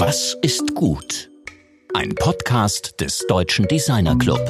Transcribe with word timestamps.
Was 0.00 0.36
ist 0.42 0.76
gut? 0.76 1.28
Ein 1.92 2.14
Podcast 2.14 3.00
des 3.00 3.26
Deutschen 3.26 3.66
Designer 3.66 4.16
Club. 4.16 4.40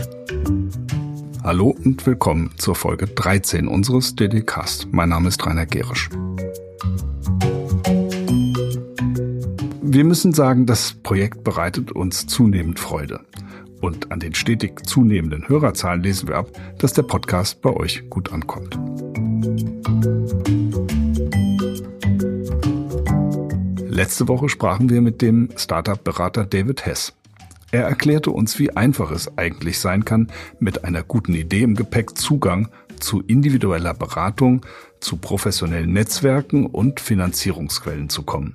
Hallo 1.42 1.74
und 1.84 2.04
willkommen 2.04 2.50
zur 2.58 2.74
Folge 2.74 3.06
13 3.06 3.66
unseres 3.66 4.14
DD-Cast. 4.14 4.88
Mein 4.92 5.08
Name 5.08 5.28
ist 5.28 5.46
Rainer 5.46 5.64
Gerisch. 5.64 6.10
Wir 9.80 10.04
müssen 10.04 10.34
sagen, 10.34 10.66
das 10.66 10.92
Projekt 11.02 11.44
bereitet 11.44 11.92
uns 11.92 12.26
zunehmend 12.26 12.78
Freude. 12.78 13.20
Und 13.80 14.12
an 14.12 14.20
den 14.20 14.34
stetig 14.34 14.86
zunehmenden 14.86 15.48
Hörerzahlen 15.48 16.02
lesen 16.02 16.28
wir 16.28 16.36
ab, 16.36 16.50
dass 16.78 16.92
der 16.92 17.04
Podcast 17.04 17.62
bei 17.62 17.70
euch 17.70 18.10
gut 18.10 18.34
ankommt. 18.34 18.78
Letzte 23.98 24.28
Woche 24.28 24.48
sprachen 24.48 24.90
wir 24.90 25.00
mit 25.00 25.22
dem 25.22 25.48
Startup-Berater 25.56 26.46
David 26.46 26.86
Hess. 26.86 27.14
Er 27.72 27.82
erklärte 27.82 28.30
uns, 28.30 28.56
wie 28.60 28.70
einfach 28.70 29.10
es 29.10 29.36
eigentlich 29.36 29.80
sein 29.80 30.04
kann, 30.04 30.28
mit 30.60 30.84
einer 30.84 31.02
guten 31.02 31.34
Idee 31.34 31.62
im 31.62 31.74
Gepäck 31.74 32.16
Zugang 32.16 32.68
zu 33.00 33.22
individueller 33.22 33.94
Beratung, 33.94 34.64
zu 35.00 35.16
professionellen 35.16 35.92
Netzwerken 35.92 36.66
und 36.66 37.00
Finanzierungsquellen 37.00 38.08
zu 38.08 38.22
kommen. 38.22 38.54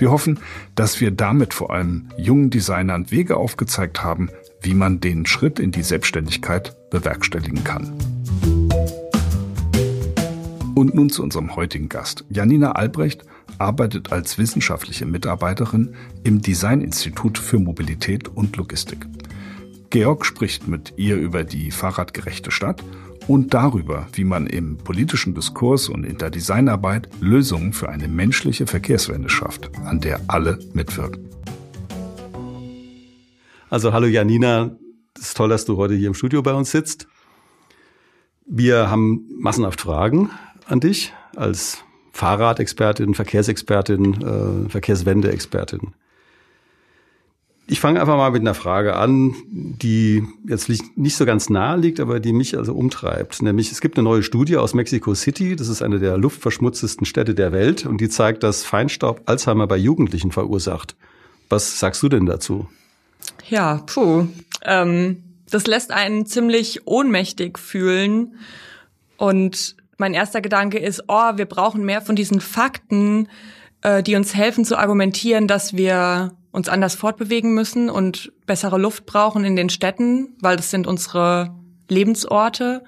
Wir 0.00 0.10
hoffen, 0.10 0.40
dass 0.74 1.00
wir 1.00 1.12
damit 1.12 1.54
vor 1.54 1.70
allem 1.72 2.08
jungen 2.16 2.50
Designern 2.50 3.12
Wege 3.12 3.36
aufgezeigt 3.36 4.02
haben, 4.02 4.28
wie 4.60 4.74
man 4.74 4.98
den 4.98 5.24
Schritt 5.24 5.60
in 5.60 5.70
die 5.70 5.84
Selbstständigkeit 5.84 6.74
bewerkstelligen 6.90 7.62
kann. 7.62 7.92
Und 10.74 10.94
nun 10.94 11.10
zu 11.10 11.22
unserem 11.22 11.56
heutigen 11.56 11.88
Gast. 11.88 12.24
Janina 12.30 12.72
Albrecht 12.72 13.24
arbeitet 13.58 14.12
als 14.12 14.38
wissenschaftliche 14.38 15.04
Mitarbeiterin 15.04 15.94
im 16.24 16.40
Designinstitut 16.40 17.38
für 17.38 17.58
Mobilität 17.58 18.28
und 18.28 18.56
Logistik. 18.56 19.06
Georg 19.90 20.24
spricht 20.24 20.68
mit 20.68 20.94
ihr 20.96 21.16
über 21.16 21.44
die 21.44 21.70
fahrradgerechte 21.70 22.50
Stadt 22.50 22.84
und 23.26 23.52
darüber, 23.54 24.06
wie 24.12 24.24
man 24.24 24.46
im 24.46 24.76
politischen 24.76 25.34
Diskurs 25.34 25.88
und 25.88 26.04
in 26.04 26.18
der 26.18 26.30
Designarbeit 26.30 27.08
Lösungen 27.20 27.72
für 27.72 27.88
eine 27.88 28.08
menschliche 28.08 28.66
Verkehrswende 28.66 29.28
schafft, 29.28 29.70
an 29.84 30.00
der 30.00 30.20
alle 30.28 30.58
mitwirken. 30.72 31.28
Also 33.68 33.92
hallo 33.92 34.06
Janina, 34.06 34.76
es 35.16 35.28
ist 35.28 35.36
toll, 35.36 35.48
dass 35.48 35.64
du 35.64 35.76
heute 35.76 35.94
hier 35.94 36.08
im 36.08 36.14
Studio 36.14 36.42
bei 36.42 36.52
uns 36.52 36.70
sitzt. 36.70 37.06
Wir 38.46 38.90
haben 38.90 39.28
massenhaft 39.38 39.80
Fragen 39.80 40.30
an 40.70 40.80
dich 40.80 41.12
als 41.36 41.78
Fahrradexpertin, 42.12 43.14
Verkehrsexpertin, 43.14 44.66
äh, 44.66 44.68
Verkehrswendeexpertin. 44.68 45.94
Ich 47.66 47.78
fange 47.78 48.00
einfach 48.00 48.16
mal 48.16 48.32
mit 48.32 48.40
einer 48.40 48.54
Frage 48.54 48.96
an, 48.96 49.32
die 49.48 50.24
jetzt 50.44 50.68
nicht 50.68 51.16
so 51.16 51.24
ganz 51.24 51.48
nahe 51.50 51.78
liegt, 51.78 52.00
aber 52.00 52.18
die 52.18 52.32
mich 52.32 52.58
also 52.58 52.74
umtreibt. 52.74 53.42
Nämlich, 53.42 53.70
es 53.70 53.80
gibt 53.80 53.96
eine 53.96 54.02
neue 54.02 54.24
Studie 54.24 54.56
aus 54.56 54.74
Mexico 54.74 55.14
City. 55.14 55.54
Das 55.54 55.68
ist 55.68 55.80
eine 55.80 56.00
der 56.00 56.18
luftverschmutztesten 56.18 57.06
Städte 57.06 57.32
der 57.32 57.52
Welt. 57.52 57.86
Und 57.86 58.00
die 58.00 58.08
zeigt, 58.08 58.42
dass 58.42 58.64
Feinstaub 58.64 59.22
Alzheimer 59.26 59.68
bei 59.68 59.76
Jugendlichen 59.76 60.32
verursacht. 60.32 60.96
Was 61.48 61.78
sagst 61.78 62.02
du 62.02 62.08
denn 62.08 62.26
dazu? 62.26 62.68
Ja, 63.48 63.84
puh. 63.86 64.26
Ähm, 64.64 65.22
das 65.48 65.68
lässt 65.68 65.92
einen 65.92 66.26
ziemlich 66.26 66.88
ohnmächtig 66.88 67.56
fühlen. 67.56 68.34
Und 69.16 69.76
mein 70.00 70.14
erster 70.14 70.40
Gedanke 70.40 70.78
ist, 70.78 71.04
oh, 71.08 71.36
wir 71.36 71.44
brauchen 71.44 71.84
mehr 71.84 72.00
von 72.00 72.16
diesen 72.16 72.40
Fakten, 72.40 73.28
äh, 73.82 74.02
die 74.02 74.16
uns 74.16 74.34
helfen 74.34 74.64
zu 74.64 74.76
argumentieren, 74.78 75.46
dass 75.46 75.76
wir 75.76 76.32
uns 76.50 76.68
anders 76.68 76.94
fortbewegen 76.96 77.54
müssen 77.54 77.88
und 77.90 78.32
bessere 78.46 78.78
Luft 78.78 79.06
brauchen 79.06 79.44
in 79.44 79.54
den 79.54 79.68
Städten, 79.68 80.34
weil 80.40 80.56
das 80.56 80.70
sind 80.70 80.86
unsere 80.86 81.54
Lebensorte. 81.88 82.82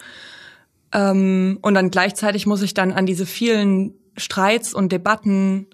Ähm, 0.92 1.59
und 1.60 1.75
dann 1.75 1.91
gleichzeitig 1.91 2.47
muss 2.47 2.62
ich 2.62 2.75
dann 2.75 2.92
an 2.92 3.06
diese 3.06 3.26
vielen 3.26 3.94
Streits 4.16 4.72
und 4.72 4.91
Debatten 4.91 5.66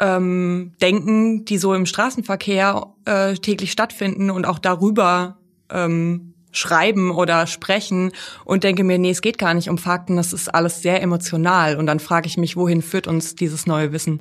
ähm, 0.00 0.72
denken, 0.82 1.46
die 1.46 1.56
so 1.56 1.72
im 1.72 1.86
Straßenverkehr 1.86 2.88
äh, 3.06 3.34
täglich 3.34 3.72
stattfinden 3.72 4.30
und 4.30 4.46
auch 4.46 4.58
darüber 4.58 5.38
ähm, 5.70 6.33
schreiben 6.54 7.10
oder 7.10 7.46
sprechen 7.46 8.12
und 8.44 8.64
denke 8.64 8.84
mir, 8.84 8.98
nee, 8.98 9.10
es 9.10 9.20
geht 9.20 9.38
gar 9.38 9.54
nicht 9.54 9.68
um 9.68 9.78
Fakten, 9.78 10.16
das 10.16 10.32
ist 10.32 10.54
alles 10.54 10.80
sehr 10.80 11.02
emotional. 11.02 11.76
Und 11.76 11.86
dann 11.86 12.00
frage 12.00 12.26
ich 12.26 12.38
mich, 12.38 12.56
wohin 12.56 12.80
führt 12.80 13.06
uns 13.06 13.34
dieses 13.34 13.66
neue 13.66 13.92
Wissen? 13.92 14.20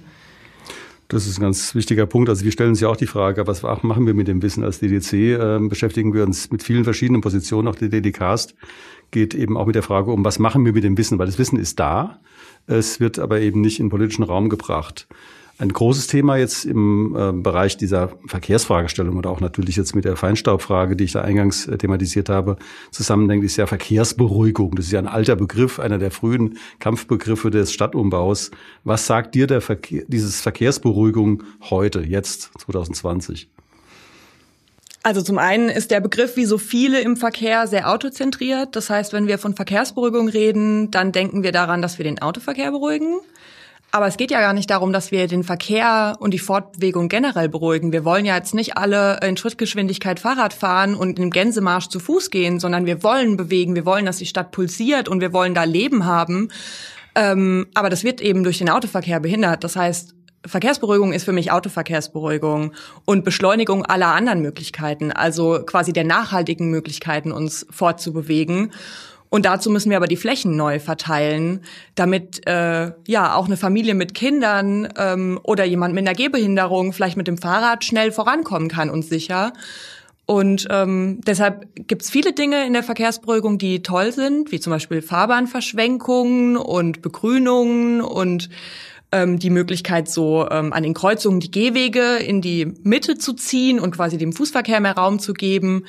Das 1.08 1.28
ist 1.28 1.38
ein 1.38 1.42
ganz 1.42 1.76
wichtiger 1.76 2.06
Punkt. 2.06 2.30
Also 2.30 2.44
wir 2.44 2.52
stellen 2.52 2.72
uns 2.72 2.80
ja 2.80 2.88
auch 2.88 2.96
die 2.96 3.08
Frage, 3.08 3.46
was 3.46 3.62
machen 3.62 4.08
wir 4.08 4.14
mit 4.14 4.28
dem 4.28 4.42
Wissen 4.42 4.64
als 4.64 4.80
DDC? 4.80 5.14
Ähm, 5.14 5.70
beschäftigen 5.70 6.14
wir 6.14 6.24
uns 6.24 6.50
mit 6.50 6.64
vielen 6.64 6.84
verschiedenen 6.84 7.22
Positionen. 7.22 7.68
Auch 7.68 7.76
der 7.76 7.90
DDcast 7.90 8.56
geht 9.12 9.36
eben 9.36 9.56
auch 9.58 9.68
mit 9.68 9.76
der 9.76 9.84
Frage 9.84 10.12
um, 10.12 10.26
was 10.26 10.40
machen 10.40 10.66
wir 10.66 10.74
mit 10.74 10.84
dem 10.84 10.98
Wissen? 10.98 11.20
Weil 11.20 11.28
das 11.28 11.38
Wissen 11.38 11.60
ist 11.60 11.80
da. 11.80 12.20
Es 12.66 13.00
wird 13.00 13.20
aber 13.20 13.42
eben 13.42 13.62
nicht 13.62 13.80
in 13.80 13.90
politischen 13.90 14.24
Raum 14.24 14.50
gebracht. 14.50 15.08
Ein 15.60 15.72
großes 15.72 16.08
Thema 16.08 16.38
jetzt 16.38 16.66
im 16.66 17.16
äh, 17.16 17.32
Bereich 17.32 17.78
dieser 17.78 18.10
Verkehrsfragestellung 18.26 19.18
oder 19.18 19.30
auch 19.30 19.40
natürlich 19.40 19.76
jetzt 19.76 19.94
mit 19.94 20.04
der 20.04 20.16
Feinstaubfrage, 20.16 20.96
die 20.96 21.04
ich 21.04 21.12
da 21.12 21.22
eingangs 21.22 21.68
äh, 21.68 21.78
thematisiert 21.78 22.28
habe, 22.28 22.58
zusammendenkt, 22.90 23.46
ist 23.46 23.58
ja 23.58 23.68
Verkehrsberuhigung. 23.68 24.76
Das 24.76 24.86
ist 24.86 24.92
ja 24.92 25.00
ein 25.00 25.08
alter 25.08 25.36
Begriff, 25.36 25.80
einer 25.80 26.00
der 26.00 26.10
frühen 26.10 26.58
Kampfbegriffe 26.80 27.52
des 27.52 27.72
Stadtumbaus. 27.72 28.50
Was 28.84 29.06
sagt 29.06 29.36
dir 29.36 29.46
der 29.46 29.62
Verkehr, 29.62 30.04
dieses 30.08 30.42
Verkehrsberuhigung 30.42 31.44
heute, 31.70 32.02
jetzt, 32.02 32.50
2020? 32.66 33.48
Also 35.04 35.22
zum 35.22 35.38
einen 35.38 35.70
ist 35.70 35.92
der 35.92 36.00
Begriff 36.00 36.36
wie 36.36 36.46
so 36.46 36.58
viele 36.58 37.02
im 37.02 37.16
Verkehr 37.16 37.68
sehr 37.68 37.92
autozentriert. 37.92 38.76
Das 38.76 38.90
heißt, 38.90 39.14
wenn 39.14 39.28
wir 39.28 39.38
von 39.38 39.54
Verkehrsberuhigung 39.54 40.30
reden, 40.30 40.90
dann 40.90 41.12
denken 41.12 41.44
wir 41.44 41.52
daran, 41.52 41.84
dass 41.84 42.00
wir 42.00 42.06
den 42.06 42.22
Autoverkehr 42.22 42.72
beruhigen. 42.72 43.20
Aber 43.96 44.08
es 44.08 44.18
geht 44.18 44.32
ja 44.32 44.42
gar 44.42 44.54
nicht 44.54 44.72
darum, 44.72 44.92
dass 44.92 45.12
wir 45.12 45.28
den 45.28 45.44
Verkehr 45.44 46.16
und 46.20 46.34
die 46.34 46.40
Fortbewegung 46.40 47.10
generell 47.10 47.48
beruhigen. 47.48 47.92
Wir 47.92 48.04
wollen 48.04 48.26
ja 48.26 48.36
jetzt 48.36 48.56
nicht 48.56 48.76
alle 48.76 49.20
in 49.22 49.38
Schrittgeschwindigkeit 49.38 50.20
Fahrrad 50.20 50.52
fahren 50.52 50.96
und 50.96 51.20
im 51.20 51.30
Gänsemarsch 51.30 51.90
zu 51.90 52.00
Fuß 52.00 52.32
gehen, 52.32 52.60
sondern 52.60 52.88
wir 52.88 53.04
wollen 53.04 53.38
bewegen, 53.38 53.76
wir 53.76 53.86
wollen, 53.86 54.08
dass 54.08 54.18
die 54.18 54.26
Stadt 54.26 54.50
pulsiert 54.50 55.08
und 55.08 55.22
wir 55.22 55.32
wollen 55.32 55.54
da 55.54 55.64
Leben 55.64 56.06
haben. 56.06 56.50
Ähm, 57.14 57.68
aber 57.76 57.92
das 57.92 58.04
wird 58.04 58.20
eben 58.20 58.44
durch 58.44 58.58
den 58.58 58.72
Autoverkehr 58.72 59.20
behindert. 59.20 59.64
Das 59.64 59.76
heißt, 59.76 60.16
Verkehrsberuhigung 60.44 61.14
ist 61.14 61.26
für 61.26 61.32
mich 61.32 61.52
Autoverkehrsberuhigung 61.52 62.74
und 63.06 63.24
Beschleunigung 63.24 63.86
aller 63.86 64.08
anderen 64.08 64.42
Möglichkeiten, 64.42 65.12
also 65.12 65.62
quasi 65.68 65.94
der 65.94 66.04
nachhaltigen 66.04 66.72
Möglichkeiten, 66.72 67.32
uns 67.32 67.68
fortzubewegen. 67.70 68.72
Und 69.34 69.48
dazu 69.48 69.72
müssen 69.72 69.90
wir 69.90 69.98
aber 69.98 70.06
die 70.06 70.16
Flächen 70.16 70.56
neu 70.56 70.78
verteilen, 70.78 71.62
damit 71.96 72.46
äh, 72.46 72.92
ja 73.08 73.34
auch 73.34 73.48
eine 73.48 73.58
Familie 73.58 73.96
mit 73.96 74.14
Kindern 74.14 74.88
ähm, 74.96 75.40
oder 75.42 75.66
jemand 75.66 75.96
mit 75.96 76.08
einer 76.08 76.16
Gehbehinderung 76.16 76.94
vielleicht 76.94 77.18
mit 77.18 77.26
dem 77.26 77.40
Fahrrad 77.40 77.84
schnell 77.84 78.12
vorankommen 78.12 78.68
kann 78.68 78.92
und 78.92 79.04
sicher. 79.04 79.54
Und 80.28 80.68
ähm, 80.70 81.20
deshalb 81.26 81.66
gibt's 81.88 82.12
viele 82.12 82.34
Dinge 82.34 82.68
in 82.68 82.74
der 82.74 82.84
Verkehrsberuhigung, 82.84 83.58
die 83.58 83.82
toll 83.82 84.12
sind, 84.12 84.52
wie 84.52 84.60
zum 84.60 84.70
Beispiel 84.70 85.02
Fahrbahnverschwenkungen 85.02 86.56
und 86.56 87.02
Begrünungen 87.02 88.02
und 88.02 88.52
ähm, 89.12 89.40
die 89.40 89.50
Möglichkeit, 89.50 90.10
so 90.10 90.48
ähm, 90.52 90.72
an 90.74 90.84
den 90.84 90.94
Kreuzungen 90.94 91.40
die 91.40 91.50
Gehwege 91.50 92.18
in 92.18 92.42
die 92.42 92.72
Mitte 92.84 93.18
zu 93.18 93.34
ziehen 93.34 93.80
und 93.80 93.96
quasi 93.96 94.20
dem 94.20 94.32
Fußverkehr 94.32 94.80
mehr 94.80 94.96
Raum 94.96 95.18
zu 95.18 95.34
geben. 95.34 95.86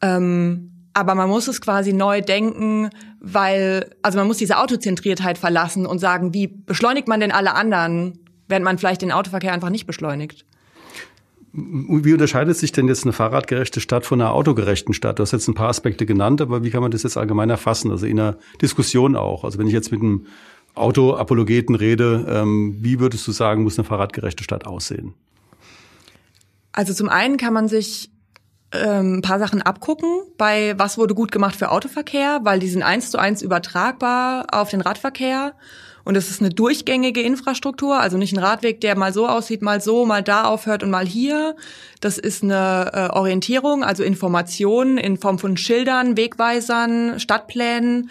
Ähm, 0.00 0.71
aber 0.94 1.14
man 1.14 1.28
muss 1.28 1.48
es 1.48 1.60
quasi 1.60 1.92
neu 1.92 2.20
denken, 2.20 2.90
weil, 3.20 3.90
also 4.02 4.18
man 4.18 4.26
muss 4.26 4.38
diese 4.38 4.58
Autozentriertheit 4.58 5.38
verlassen 5.38 5.86
und 5.86 5.98
sagen, 5.98 6.34
wie 6.34 6.48
beschleunigt 6.48 7.08
man 7.08 7.20
denn 7.20 7.32
alle 7.32 7.54
anderen, 7.54 8.18
wenn 8.48 8.62
man 8.62 8.78
vielleicht 8.78 9.02
den 9.02 9.12
Autoverkehr 9.12 9.52
einfach 9.52 9.70
nicht 9.70 9.86
beschleunigt? 9.86 10.44
Wie 11.54 12.12
unterscheidet 12.12 12.56
sich 12.56 12.72
denn 12.72 12.88
jetzt 12.88 13.04
eine 13.04 13.12
fahrradgerechte 13.12 13.80
Stadt 13.80 14.06
von 14.06 14.20
einer 14.20 14.32
autogerechten 14.32 14.94
Stadt? 14.94 15.18
Du 15.18 15.22
hast 15.22 15.32
jetzt 15.32 15.48
ein 15.48 15.54
paar 15.54 15.68
Aspekte 15.68 16.06
genannt, 16.06 16.40
aber 16.40 16.64
wie 16.64 16.70
kann 16.70 16.80
man 16.80 16.90
das 16.90 17.02
jetzt 17.02 17.18
allgemein 17.18 17.50
erfassen? 17.50 17.90
Also 17.90 18.06
in 18.06 18.18
einer 18.18 18.38
Diskussion 18.62 19.16
auch. 19.16 19.44
Also 19.44 19.58
wenn 19.58 19.66
ich 19.66 19.74
jetzt 19.74 19.92
mit 19.92 20.00
einem 20.00 20.26
Autoapologeten 20.74 21.74
rede, 21.74 22.24
ähm, 22.26 22.76
wie 22.80 23.00
würdest 23.00 23.26
du 23.28 23.32
sagen, 23.32 23.64
muss 23.64 23.78
eine 23.78 23.86
fahrradgerechte 23.86 24.44
Stadt 24.44 24.66
aussehen? 24.66 25.12
Also 26.72 26.94
zum 26.94 27.10
einen 27.10 27.36
kann 27.36 27.52
man 27.52 27.68
sich 27.68 28.10
ähm, 28.72 29.18
ein 29.18 29.22
paar 29.22 29.38
Sachen 29.38 29.62
abgucken 29.62 30.22
bei 30.38 30.74
was 30.78 30.98
wurde 30.98 31.14
gut 31.14 31.32
gemacht 31.32 31.56
für 31.56 31.70
Autoverkehr, 31.70 32.40
weil 32.42 32.58
die 32.58 32.68
sind 32.68 32.82
eins 32.82 33.10
zu 33.10 33.18
eins 33.18 33.42
übertragbar 33.42 34.46
auf 34.52 34.70
den 34.70 34.80
Radverkehr. 34.80 35.54
Und 36.04 36.16
es 36.16 36.30
ist 36.30 36.40
eine 36.40 36.50
durchgängige 36.50 37.22
Infrastruktur, 37.22 38.00
also 38.00 38.16
nicht 38.16 38.32
ein 38.32 38.42
Radweg, 38.42 38.80
der 38.80 38.96
mal 38.96 39.12
so 39.12 39.28
aussieht, 39.28 39.62
mal 39.62 39.80
so, 39.80 40.04
mal 40.04 40.22
da 40.22 40.44
aufhört 40.44 40.82
und 40.82 40.90
mal 40.90 41.06
hier. 41.06 41.54
Das 42.00 42.18
ist 42.18 42.42
eine 42.42 42.90
äh, 42.92 43.16
Orientierung, 43.16 43.84
also 43.84 44.02
Informationen 44.02 44.98
in 44.98 45.16
Form 45.16 45.38
von 45.38 45.56
Schildern, 45.56 46.16
Wegweisern, 46.16 47.20
Stadtplänen, 47.20 48.10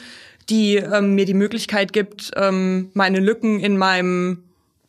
die 0.50 0.78
ähm, 0.78 1.16
mir 1.16 1.26
die 1.26 1.34
Möglichkeit 1.34 1.92
gibt, 1.92 2.32
ähm, 2.38 2.92
meine 2.94 3.20
Lücken 3.20 3.60
in 3.60 3.78
meinem 3.78 4.44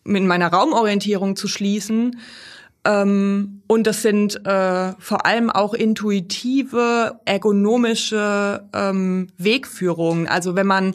in 0.05 0.27
meiner 0.27 0.49
Raumorientierung 0.49 1.37
zu 1.37 1.47
schließen 1.47 2.17
Ähm, 2.85 3.63
und 3.67 3.87
das 3.87 4.03
sind 4.03 4.45
äh, 4.45 4.93
vor 4.99 5.25
allem 5.27 5.51
auch 5.51 5.75
intuitive, 5.75 7.21
ergonomische 7.25 8.69
ähm, 8.75 9.29
Wegführungen. 9.39 10.27
Also 10.27 10.57
wenn 10.57 10.67
man 10.67 10.95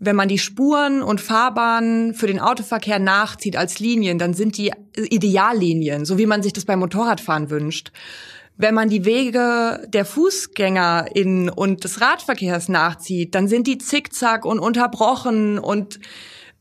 wenn 0.00 0.14
man 0.14 0.28
die 0.28 0.38
Spuren 0.38 1.02
und 1.02 1.20
Fahrbahnen 1.20 2.14
für 2.14 2.28
den 2.28 2.38
Autoverkehr 2.38 3.00
nachzieht 3.00 3.56
als 3.56 3.80
Linien, 3.80 4.18
dann 4.18 4.32
sind 4.32 4.56
die 4.56 4.70
Ideallinien, 4.96 6.04
so 6.04 6.18
wie 6.18 6.26
man 6.26 6.40
sich 6.40 6.52
das 6.52 6.64
beim 6.64 6.78
Motorradfahren 6.78 7.50
wünscht. 7.50 7.90
Wenn 8.56 8.74
man 8.74 8.88
die 8.88 9.04
Wege 9.04 9.86
der 9.88 10.04
FußgängerInnen 10.04 11.48
und 11.48 11.82
des 11.82 12.00
Radverkehrs 12.00 12.68
nachzieht, 12.68 13.34
dann 13.34 13.48
sind 13.48 13.66
die 13.66 13.78
zickzack 13.78 14.44
und 14.44 14.60
unterbrochen 14.60 15.58
und 15.58 15.98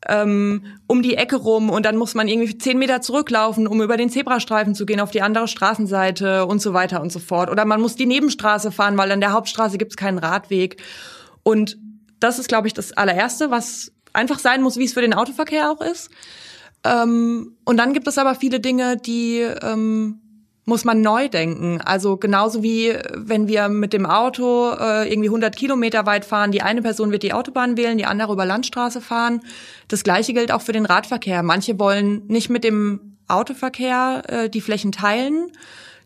ähm, 0.05 0.65
um 0.85 1.01
die 1.01 1.15
Ecke 1.15 1.37
rum 1.37 1.69
und 1.69 1.85
dann 1.85 1.97
muss 1.97 2.13
man 2.13 2.27
irgendwie 2.27 2.57
zehn 2.57 2.77
Meter 2.77 3.01
zurücklaufen, 3.01 3.67
um 3.67 3.81
über 3.81 3.97
den 3.97 4.09
Zebrastreifen 4.09 4.75
zu 4.75 4.85
gehen 4.85 4.99
auf 4.99 5.11
die 5.11 5.21
andere 5.21 5.47
Straßenseite 5.47 6.45
und 6.45 6.61
so 6.61 6.73
weiter 6.73 7.01
und 7.01 7.11
so 7.11 7.19
fort. 7.19 7.49
Oder 7.49 7.65
man 7.65 7.81
muss 7.81 7.95
die 7.95 8.05
Nebenstraße 8.05 8.71
fahren, 8.71 8.97
weil 8.97 9.11
an 9.11 9.21
der 9.21 9.33
Hauptstraße 9.33 9.77
gibt 9.77 9.93
es 9.93 9.97
keinen 9.97 10.19
Radweg. 10.19 10.81
Und 11.43 11.77
das 12.19 12.39
ist, 12.39 12.47
glaube 12.47 12.67
ich, 12.67 12.73
das 12.73 12.93
allererste, 12.93 13.51
was 13.51 13.91
einfach 14.13 14.39
sein 14.39 14.61
muss, 14.61 14.77
wie 14.77 14.85
es 14.85 14.93
für 14.93 15.01
den 15.01 15.13
Autoverkehr 15.13 15.71
auch 15.71 15.81
ist. 15.81 16.09
Ähm, 16.83 17.57
und 17.65 17.77
dann 17.77 17.93
gibt 17.93 18.07
es 18.07 18.17
aber 18.17 18.35
viele 18.35 18.59
Dinge, 18.59 18.97
die 18.97 19.39
ähm, 19.39 20.21
muss 20.67 20.83
man 20.83 20.99
neu 20.99 21.29
denken. 21.29 21.79
Also 21.79 22.17
genauso 22.17 22.61
wie 22.61 22.93
wenn 23.15 23.47
wir 23.47 23.69
mit 23.69 23.93
dem 23.93 24.05
Auto 24.05 24.71
äh, 24.71 25.09
irgendwie 25.09 25.29
100 25.29 25.55
Kilometer 25.55 26.05
weit 26.05 26.25
fahren, 26.25 26.51
die 26.51 26.61
eine 26.61 26.81
Person 26.81 27.11
wird 27.11 27.23
die 27.23 27.31
Autobahn 27.31 27.77
wählen, 27.77 27.97
die 27.97 28.05
andere 28.05 28.33
über 28.33 28.45
Landstraße 28.45 28.99
fahren. 28.99 29.39
Das 29.87 30.03
Gleiche 30.03 30.33
gilt 30.33 30.51
auch 30.51 30.61
für 30.61 30.73
den 30.73 30.85
Radverkehr. 30.85 31.41
Manche 31.41 31.79
wollen 31.79 32.27
nicht 32.27 32.49
mit 32.49 32.65
dem 32.65 33.17
Autoverkehr 33.29 34.23
äh, 34.27 34.49
die 34.49 34.59
Flächen 34.59 34.91
teilen. 34.91 35.53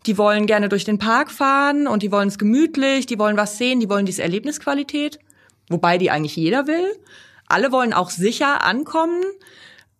Die 0.05 0.19
wollen 0.19 0.45
gerne 0.45 0.69
durch 0.69 0.85
den 0.85 0.99
Park 0.99 1.31
fahren 1.31 1.87
und 1.87 2.03
die 2.03 2.11
wollen 2.11 2.27
es 2.27 2.37
gemütlich, 2.37 3.07
die 3.07 3.17
wollen 3.17 3.37
was 3.37 3.57
sehen, 3.57 3.79
die 3.79 3.89
wollen 3.89 4.05
diese 4.05 4.21
Erlebnisqualität, 4.21 5.17
wobei 5.69 5.97
die 5.97 6.11
eigentlich 6.11 6.35
jeder 6.35 6.67
will. 6.67 6.85
Alle 7.47 7.71
wollen 7.71 7.93
auch 7.93 8.11
sicher 8.11 8.63
ankommen. 8.63 9.23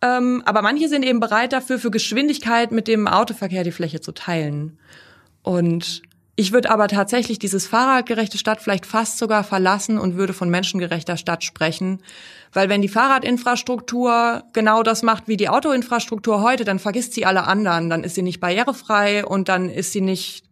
Ähm, 0.01 0.41
aber 0.45 0.61
manche 0.61 0.89
sind 0.89 1.03
eben 1.03 1.19
bereit 1.19 1.53
dafür, 1.53 1.77
für 1.79 1.91
Geschwindigkeit 1.91 2.71
mit 2.71 2.87
dem 2.87 3.07
Autoverkehr 3.07 3.63
die 3.63 3.71
Fläche 3.71 4.01
zu 4.01 4.11
teilen. 4.11 4.79
Und 5.43 6.01
ich 6.35 6.53
würde 6.53 6.71
aber 6.71 6.87
tatsächlich 6.87 7.39
dieses 7.39 7.67
fahrradgerechte 7.67 8.37
Stadt 8.37 8.61
vielleicht 8.61 8.85
fast 8.85 9.17
sogar 9.17 9.43
verlassen 9.43 9.99
und 9.99 10.15
würde 10.15 10.33
von 10.33 10.49
menschengerechter 10.49 11.17
Stadt 11.17 11.43
sprechen. 11.43 12.01
Weil 12.51 12.67
wenn 12.67 12.81
die 12.81 12.87
Fahrradinfrastruktur 12.87 14.43
genau 14.53 14.81
das 14.81 15.03
macht 15.03 15.27
wie 15.27 15.37
die 15.37 15.49
Autoinfrastruktur 15.49 16.41
heute, 16.41 16.63
dann 16.63 16.79
vergisst 16.79 17.13
sie 17.13 17.25
alle 17.25 17.43
anderen. 17.43 17.89
Dann 17.89 18.03
ist 18.03 18.15
sie 18.15 18.23
nicht 18.23 18.39
barrierefrei 18.39 19.25
und 19.25 19.49
dann 19.49 19.69
ist 19.69 19.91
sie 19.91 20.01
nicht, 20.01 20.43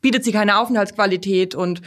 bietet 0.00 0.24
sie 0.24 0.32
keine 0.32 0.58
Aufenthaltsqualität 0.58 1.54
und 1.54 1.82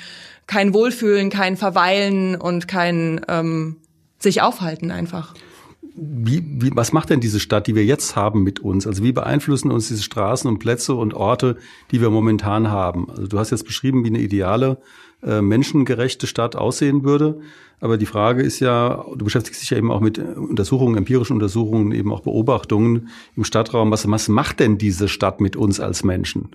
kein 0.46 0.74
Wohlfühlen, 0.74 1.30
kein 1.30 1.58
Verweilen 1.58 2.36
und 2.36 2.68
kein 2.68 3.22
ähm, 3.30 3.78
sich 4.20 4.42
aufhalten 4.42 4.92
einfach. 4.92 5.34
Wie, 5.82 6.44
wie, 6.62 6.72
was 6.74 6.92
macht 6.92 7.10
denn 7.10 7.20
diese 7.20 7.40
Stadt, 7.40 7.68
die 7.68 7.76
wir 7.76 7.86
jetzt 7.86 8.16
haben 8.16 8.44
mit 8.44 8.60
uns? 8.60 8.86
Also 8.86 9.04
wie 9.04 9.12
beeinflussen 9.12 9.72
uns 9.72 9.88
diese 9.88 10.04
Straßen 10.04 10.50
und 10.50 10.60
Plätze 10.60 10.94
und 10.94 11.14
Orte, 11.14 11.58
die 11.92 12.02
wir 12.02 12.10
momentan 12.10 12.70
haben? 12.70 13.10
Also 13.10 13.28
du 13.28 13.40
hast 13.40 13.52
jetzt 13.52 13.66
beschrieben, 13.66 14.04
wie 14.04 14.10
eine 14.10 14.20
ideale, 14.20 14.78
äh, 15.24 15.42
menschengerechte 15.42 16.28
Stadt 16.28 16.56
aussehen 16.56 17.04
würde. 17.04 17.42
Aber 17.82 17.98
die 17.98 18.06
Frage 18.06 18.42
ist 18.42 18.60
ja, 18.60 19.06
du 19.16 19.26
beschäftigst 19.26 19.62
dich 19.62 19.70
ja 19.70 19.78
eben 19.78 19.92
auch 19.92 20.02
mit 20.02 20.18
Untersuchungen, 20.18 20.98
empirischen 20.98 21.34
Untersuchungen, 21.34 21.92
eben 21.92 22.12
auch 22.14 22.22
Beobachtungen 22.22 23.10
im 23.36 23.44
Stadtraum. 23.44 23.92
Was, 23.92 24.10
was 24.10 24.28
macht 24.28 24.60
denn 24.60 24.78
diese 24.78 25.08
Stadt 25.08 25.40
mit 25.40 25.56
uns 25.56 25.80
als 25.80 26.04
Menschen? 26.04 26.50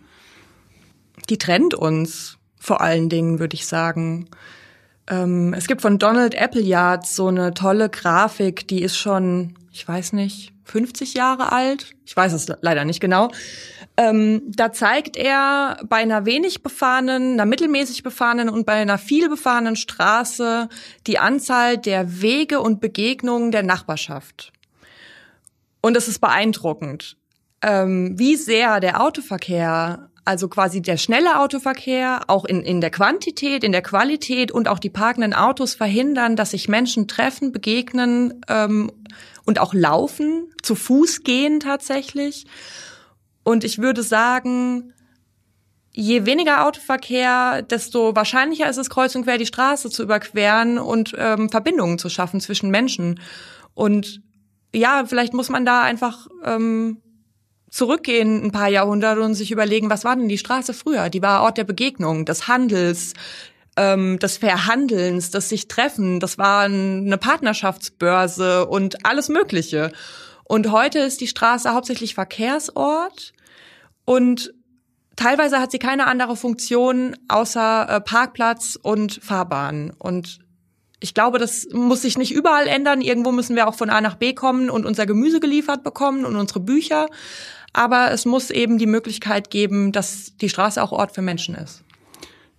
Die 1.30 1.38
trennt 1.38 1.74
uns 1.74 2.38
vor 2.58 2.80
allen 2.80 3.08
Dingen, 3.08 3.38
würde 3.38 3.54
ich 3.54 3.66
sagen. 3.66 4.28
Ähm, 5.08 5.54
es 5.54 5.66
gibt 5.66 5.82
von 5.82 5.98
Donald 5.98 6.40
Appleyard 6.40 7.06
so 7.06 7.28
eine 7.28 7.52
tolle 7.54 7.90
Grafik, 7.90 8.66
die 8.68 8.82
ist 8.82 8.96
schon, 8.96 9.54
ich 9.70 9.86
weiß 9.86 10.14
nicht, 10.14 10.52
50 10.64 11.14
Jahre 11.14 11.52
alt. 11.52 11.94
Ich 12.06 12.16
weiß 12.16 12.32
es 12.32 12.50
leider 12.60 12.84
nicht 12.84 13.00
genau. 13.00 13.30
Ähm, 13.96 14.42
da 14.46 14.72
zeigt 14.72 15.16
er 15.16 15.78
bei 15.88 15.98
einer 15.98 16.26
wenig 16.26 16.62
befahrenen, 16.62 17.34
einer 17.34 17.46
mittelmäßig 17.46 18.02
befahrenen 18.02 18.48
und 18.48 18.66
bei 18.66 18.74
einer 18.74 18.98
viel 18.98 19.28
befahrenen 19.28 19.76
Straße 19.76 20.68
die 21.06 21.18
Anzahl 21.18 21.78
der 21.78 22.20
Wege 22.20 22.60
und 22.60 22.80
Begegnungen 22.80 23.52
der 23.52 23.62
Nachbarschaft. 23.62 24.52
Und 25.80 25.96
es 25.96 26.08
ist 26.08 26.18
beeindruckend, 26.18 27.16
ähm, 27.62 28.18
wie 28.18 28.36
sehr 28.36 28.80
der 28.80 29.00
Autoverkehr 29.00 30.08
also 30.24 30.48
quasi 30.48 30.80
der 30.80 30.96
schnelle 30.96 31.38
Autoverkehr, 31.40 32.22
auch 32.28 32.44
in, 32.44 32.62
in 32.62 32.80
der 32.80 32.90
Quantität, 32.90 33.62
in 33.62 33.72
der 33.72 33.82
Qualität 33.82 34.52
und 34.52 34.68
auch 34.68 34.78
die 34.78 34.90
parkenden 34.90 35.34
Autos 35.34 35.74
verhindern, 35.74 36.36
dass 36.36 36.52
sich 36.52 36.68
Menschen 36.68 37.08
treffen, 37.08 37.52
begegnen 37.52 38.40
ähm, 38.48 38.90
und 39.44 39.58
auch 39.58 39.74
laufen, 39.74 40.50
zu 40.62 40.74
Fuß 40.74 41.24
gehen 41.24 41.60
tatsächlich. 41.60 42.46
Und 43.42 43.64
ich 43.64 43.78
würde 43.78 44.02
sagen, 44.02 44.94
je 45.92 46.24
weniger 46.24 46.66
Autoverkehr, 46.66 47.62
desto 47.62 48.16
wahrscheinlicher 48.16 48.68
ist 48.68 48.78
es, 48.78 48.88
kreuz 48.88 49.14
und 49.14 49.24
quer 49.24 49.38
die 49.38 49.46
Straße 49.46 49.90
zu 49.90 50.02
überqueren 50.02 50.78
und 50.78 51.14
ähm, 51.18 51.50
Verbindungen 51.50 51.98
zu 51.98 52.08
schaffen 52.08 52.40
zwischen 52.40 52.70
Menschen. 52.70 53.20
Und 53.74 54.22
ja, 54.74 55.04
vielleicht 55.06 55.34
muss 55.34 55.50
man 55.50 55.66
da 55.66 55.82
einfach 55.82 56.26
ähm, 56.44 57.02
zurückgehen 57.74 58.44
ein 58.44 58.52
paar 58.52 58.68
Jahrhunderte 58.68 59.20
und 59.20 59.34
sich 59.34 59.50
überlegen, 59.50 59.90
was 59.90 60.04
war 60.04 60.14
denn 60.14 60.28
die 60.28 60.38
Straße 60.38 60.72
früher? 60.72 61.10
Die 61.10 61.22
war 61.22 61.42
Ort 61.42 61.58
der 61.58 61.64
Begegnung, 61.64 62.24
des 62.24 62.46
Handels, 62.46 63.14
ähm, 63.76 64.20
des 64.20 64.36
Verhandelns, 64.36 65.32
des 65.32 65.48
sich 65.48 65.66
treffen. 65.66 66.20
Das 66.20 66.38
war 66.38 66.66
eine 66.66 67.18
Partnerschaftsbörse 67.18 68.66
und 68.66 69.04
alles 69.04 69.28
Mögliche. 69.28 69.90
Und 70.44 70.70
heute 70.70 71.00
ist 71.00 71.20
die 71.20 71.26
Straße 71.26 71.74
hauptsächlich 71.74 72.14
Verkehrsort 72.14 73.32
und 74.04 74.54
teilweise 75.16 75.58
hat 75.58 75.72
sie 75.72 75.80
keine 75.80 76.06
andere 76.06 76.36
Funktion 76.36 77.16
außer 77.26 77.88
äh, 77.88 78.00
Parkplatz 78.00 78.78
und 78.80 79.18
Fahrbahn. 79.20 79.92
Und 79.98 80.38
ich 81.00 81.12
glaube, 81.12 81.40
das 81.40 81.66
muss 81.72 82.02
sich 82.02 82.18
nicht 82.18 82.32
überall 82.32 82.68
ändern. 82.68 83.00
Irgendwo 83.00 83.32
müssen 83.32 83.56
wir 83.56 83.66
auch 83.66 83.74
von 83.74 83.90
A 83.90 84.00
nach 84.00 84.14
B 84.14 84.32
kommen 84.32 84.70
und 84.70 84.86
unser 84.86 85.06
Gemüse 85.06 85.40
geliefert 85.40 85.82
bekommen 85.82 86.24
und 86.24 86.36
unsere 86.36 86.60
Bücher. 86.60 87.08
Aber 87.74 88.12
es 88.12 88.24
muss 88.24 88.50
eben 88.50 88.78
die 88.78 88.86
Möglichkeit 88.86 89.50
geben, 89.50 89.92
dass 89.92 90.36
die 90.40 90.48
Straße 90.48 90.82
auch 90.82 90.92
Ort 90.92 91.12
für 91.12 91.22
Menschen 91.22 91.54
ist. 91.56 91.84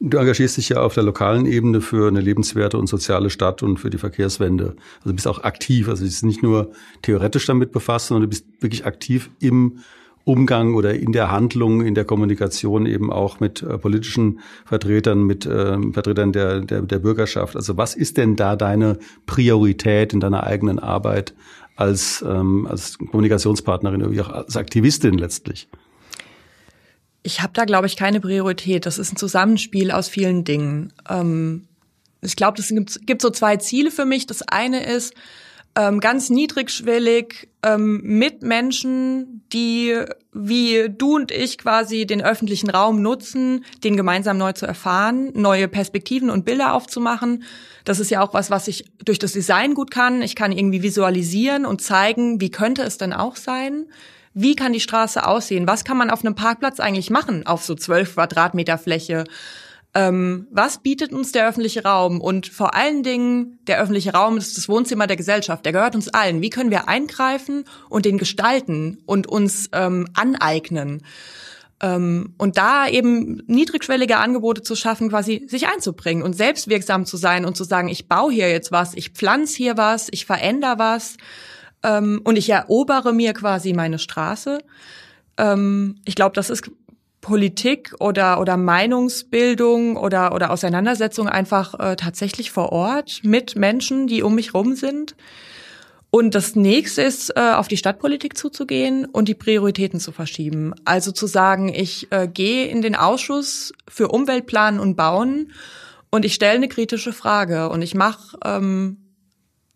Du 0.01 0.17
engagierst 0.17 0.57
dich 0.57 0.69
ja 0.69 0.81
auf 0.81 0.93
der 0.93 1.03
lokalen 1.03 1.45
Ebene 1.45 1.79
für 1.79 2.10
eine 2.10 2.19
lebenswerte 2.19 2.77
und 2.77 2.88
soziale 2.88 3.29
Stadt 3.29 3.63
und 3.63 3.77
für 3.77 3.89
die 3.89 3.98
Verkehrswende. 3.98 4.75
Also 5.03 5.15
bist 5.15 5.27
auch 5.27 5.43
aktiv. 5.43 5.88
Also 5.88 6.03
bist 6.03 6.24
nicht 6.25 6.43
nur 6.43 6.72
theoretisch 7.01 7.45
damit 7.45 7.72
befasst, 7.72 8.07
sondern 8.07 8.24
du 8.24 8.27
bist 8.27 8.45
wirklich 8.60 8.86
aktiv 8.86 9.31
im 9.39 9.79
Umgang 10.25 10.74
oder 10.74 10.93
in 10.95 11.13
der 11.13 11.31
Handlung, 11.31 11.86
in 11.86 11.95
der 11.95 12.03
Kommunikation 12.03 12.88
eben 12.88 13.12
auch 13.13 13.39
mit 13.39 13.62
äh, 13.62 13.77
politischen 13.77 14.39
Vertretern, 14.65 15.24
mit 15.24 15.45
äh, 15.45 15.77
Vertretern 15.93 16.34
der, 16.34 16.62
der, 16.62 16.81
der 16.81 17.00
Bürgerschaft. 17.00 17.55
Also 17.55 17.77
was 17.77 17.95
ist 17.95 18.17
denn 18.17 18.36
da 18.36 18.55
deine 18.55 18.98
Priorität 19.27 20.13
in 20.13 20.19
deiner 20.19 20.43
eigenen 20.43 20.79
Arbeit 20.79 21.36
als, 21.75 22.24
ähm, 22.27 22.67
als 22.67 22.98
Kommunikationspartnerin 22.98 24.01
oder 24.01 24.12
wie 24.12 24.22
auch 24.22 24.29
als 24.29 24.58
Aktivistin 24.58 25.17
letztlich? 25.17 25.67
Ich 27.24 27.41
habe 27.41 27.53
da, 27.53 27.65
glaube 27.65 27.88
ich, 27.88 27.96
keine 27.98 28.22
Priorität. 28.22 28.86
Das 28.86 28.98
ist 29.00 29.13
ein 29.13 29.17
Zusammenspiel 29.17 29.91
aus 29.91 30.08
vielen 30.08 30.44
Dingen. 30.44 30.94
Ähm, 31.10 31.67
ich 32.22 32.36
glaube, 32.36 32.62
es 32.62 32.70
gibt, 32.70 33.05
gibt 33.08 33.22
so 33.22 33.29
zwei 33.29 33.58
Ziele 33.58 33.91
für 33.91 34.05
mich. 34.05 34.27
Das 34.27 34.41
eine 34.44 34.86
ist, 34.86 35.13
ähm, 35.75 36.00
ganz 36.00 36.29
niedrigschwellig 36.29 37.50
ähm, 37.65 38.01
mit 38.03 38.43
Menschen, 38.43 39.43
die 39.51 40.00
wie 40.31 40.89
du 40.89 41.15
und 41.15 41.31
ich 41.31 41.57
quasi 41.57 42.05
den 42.05 42.22
öffentlichen 42.22 42.69
Raum 42.69 43.01
nutzen, 43.01 43.65
den 43.84 43.98
gemeinsam 43.98 44.38
neu 44.38 44.53
zu 44.53 44.65
erfahren, 44.65 45.31
neue 45.34 45.67
Perspektiven 45.67 46.29
und 46.29 46.45
Bilder 46.45 46.74
aufzumachen. 46.74 47.43
Das 47.84 48.00
ist 48.00 48.12
ja 48.12 48.22
auch 48.22 48.34
was, 48.34 48.51
was 48.51 48.67
ich 48.67 48.86
durch 49.03 49.17
das 49.17 49.34
Design 49.34 49.74
gut 49.74 49.91
kann. 49.91 50.22
Ich 50.22 50.36
kann 50.36 50.51
irgendwie 50.51 50.84
visualisieren 50.84 51.65
und 51.65 51.81
zeigen, 51.81 52.39
wie 52.39 52.51
könnte 52.51 52.84
es 52.84 52.98
denn 52.98 53.13
auch 53.13 53.36
sein? 53.36 53.86
Wie 54.34 54.55
kann 54.55 54.74
die 54.74 54.81
Straße 54.81 55.25
aussehen? 55.25 55.67
Was 55.67 55.86
kann 55.86 55.98
man 55.98 56.10
auf 56.10 56.24
einem 56.24 56.36
Parkplatz 56.36 56.79
eigentlich 56.79 57.10
machen 57.10 57.48
auf 57.48 57.63
so 57.63 57.74
zwölf 57.74 58.15
Quadratmeter 58.15 58.77
Fläche? 58.77 59.24
Ähm, 59.95 60.47
was 60.51 60.79
bietet 60.79 61.13
uns 61.13 61.31
der 61.31 61.47
öffentliche 61.47 61.83
Raum? 61.83 62.19
Und 62.19 62.47
vor 62.47 62.75
allen 62.75 63.01
Dingen, 63.01 63.59
der 63.65 63.79
öffentliche 63.79 64.11
Raum 64.11 64.37
ist 64.37 64.57
das 64.57 64.67
Wohnzimmer 64.67 65.07
der 65.07 65.15
Gesellschaft, 65.15 65.63
der 65.63 65.71
gehört 65.71 65.95
uns 65.95 66.09
allen. 66.09 66.41
Wie 66.41 66.49
können 66.49 66.69
wir 66.69 66.89
eingreifen 66.89 67.63
und 67.89 68.03
den 68.03 68.17
gestalten 68.17 68.97
und 69.05 69.25
uns 69.25 69.69
ähm, 69.71 70.09
aneignen? 70.13 71.01
Ähm, 71.81 72.33
und 72.37 72.57
da 72.57 72.89
eben 72.89 73.41
niedrigschwellige 73.47 74.17
Angebote 74.17 74.63
zu 74.63 74.75
schaffen, 74.75 75.09
quasi 75.09 75.45
sich 75.47 75.67
einzubringen 75.67 76.23
und 76.23 76.33
selbstwirksam 76.33 77.05
zu 77.05 77.15
sein 77.15 77.45
und 77.45 77.55
zu 77.55 77.63
sagen, 77.63 77.87
ich 77.87 78.09
baue 78.09 78.33
hier 78.33 78.49
jetzt 78.49 78.73
was, 78.73 78.95
ich 78.95 79.11
pflanze 79.11 79.55
hier 79.55 79.77
was, 79.77 80.09
ich 80.11 80.25
verändere 80.25 80.77
was 80.77 81.15
ähm, 81.83 82.19
und 82.25 82.37
ich 82.37 82.49
erobere 82.49 83.13
mir 83.13 83.33
quasi 83.33 83.71
meine 83.71 83.99
Straße. 83.99 84.59
Ähm, 85.37 86.01
ich 86.03 86.15
glaube, 86.15 86.35
das 86.35 86.49
ist 86.49 86.69
Politik 87.25 87.96
oder 88.00 88.39
oder 88.39 88.55
Meinungsbildung 88.55 89.98
oder 89.98 90.36
oder 90.36 90.51
Auseinandersetzung 90.51 91.27
einfach 91.27 91.74
äh, 91.79 91.96
tatsächlich 91.96 92.51
vor 92.51 92.72
Ort 92.72 93.22
mit 93.24 93.55
Menschen, 93.55 94.05
die 94.05 94.22
um 94.22 94.36
mich 94.36 94.53
rum 94.53 94.75
sind. 94.75 95.15
Und 96.12 96.36
das 96.36 96.55
nächste 96.55 97.01
ist, 97.01 97.36
äh, 97.36 97.53
auf 97.55 97.67
die 97.67 97.77
Stadtpolitik 97.77 98.38
zuzugehen 98.38 99.05
und 99.05 99.27
die 99.27 99.34
Prioritäten 99.34 100.00
zu 100.00 100.12
verschieben. 100.12 100.75
Also 100.86 101.12
zu 101.12 101.25
sagen, 101.25 101.70
ich 101.70 102.12
äh, 102.12 102.27
gehe 102.27 102.67
in 102.67 102.84
den 102.84 102.96
Ausschuss 102.96 103.74
für 103.88 104.10
Umweltplanen 104.10 104.79
und 104.79 104.96
Bauen 104.96 105.51
und 106.12 106.25
ich 106.25 106.36
stelle 106.36 106.58
eine 106.58 106.67
kritische 106.67 107.12
Frage 107.12 107.70
und 107.70 107.82
ich 107.82 107.96
mache 107.96 108.38
ähm, 108.46 108.98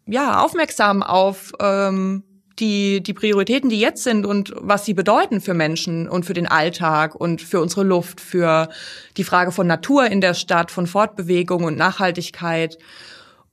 ja 0.06 0.44
aufmerksam 0.44 1.02
auf 1.02 1.52
ähm, 1.60 2.22
die, 2.60 3.02
die 3.02 3.14
Prioritäten, 3.14 3.70
die 3.70 3.80
jetzt 3.80 4.04
sind 4.04 4.26
und 4.26 4.54
was 4.56 4.86
sie 4.86 4.94
bedeuten 4.94 5.42
für 5.42 5.54
Menschen 5.54 6.10
und 6.10 6.26
für 6.26 6.34
den 6.34 6.48
Alltag 6.48 7.16
und 7.16 7.42
für 7.42 7.62
unsere 7.62 7.84
Luft, 7.84 8.22
für 8.22 8.70
die 9.18 9.24
Frage 9.24 9.52
von 9.52 9.68
Natur 9.68 10.06
in 10.08 10.22
der 10.22 10.34
Stadt, 10.34 10.72
von 10.72 10.88
Fortbewegung 10.88 11.64
und 11.64 11.78
Nachhaltigkeit. 11.78 12.78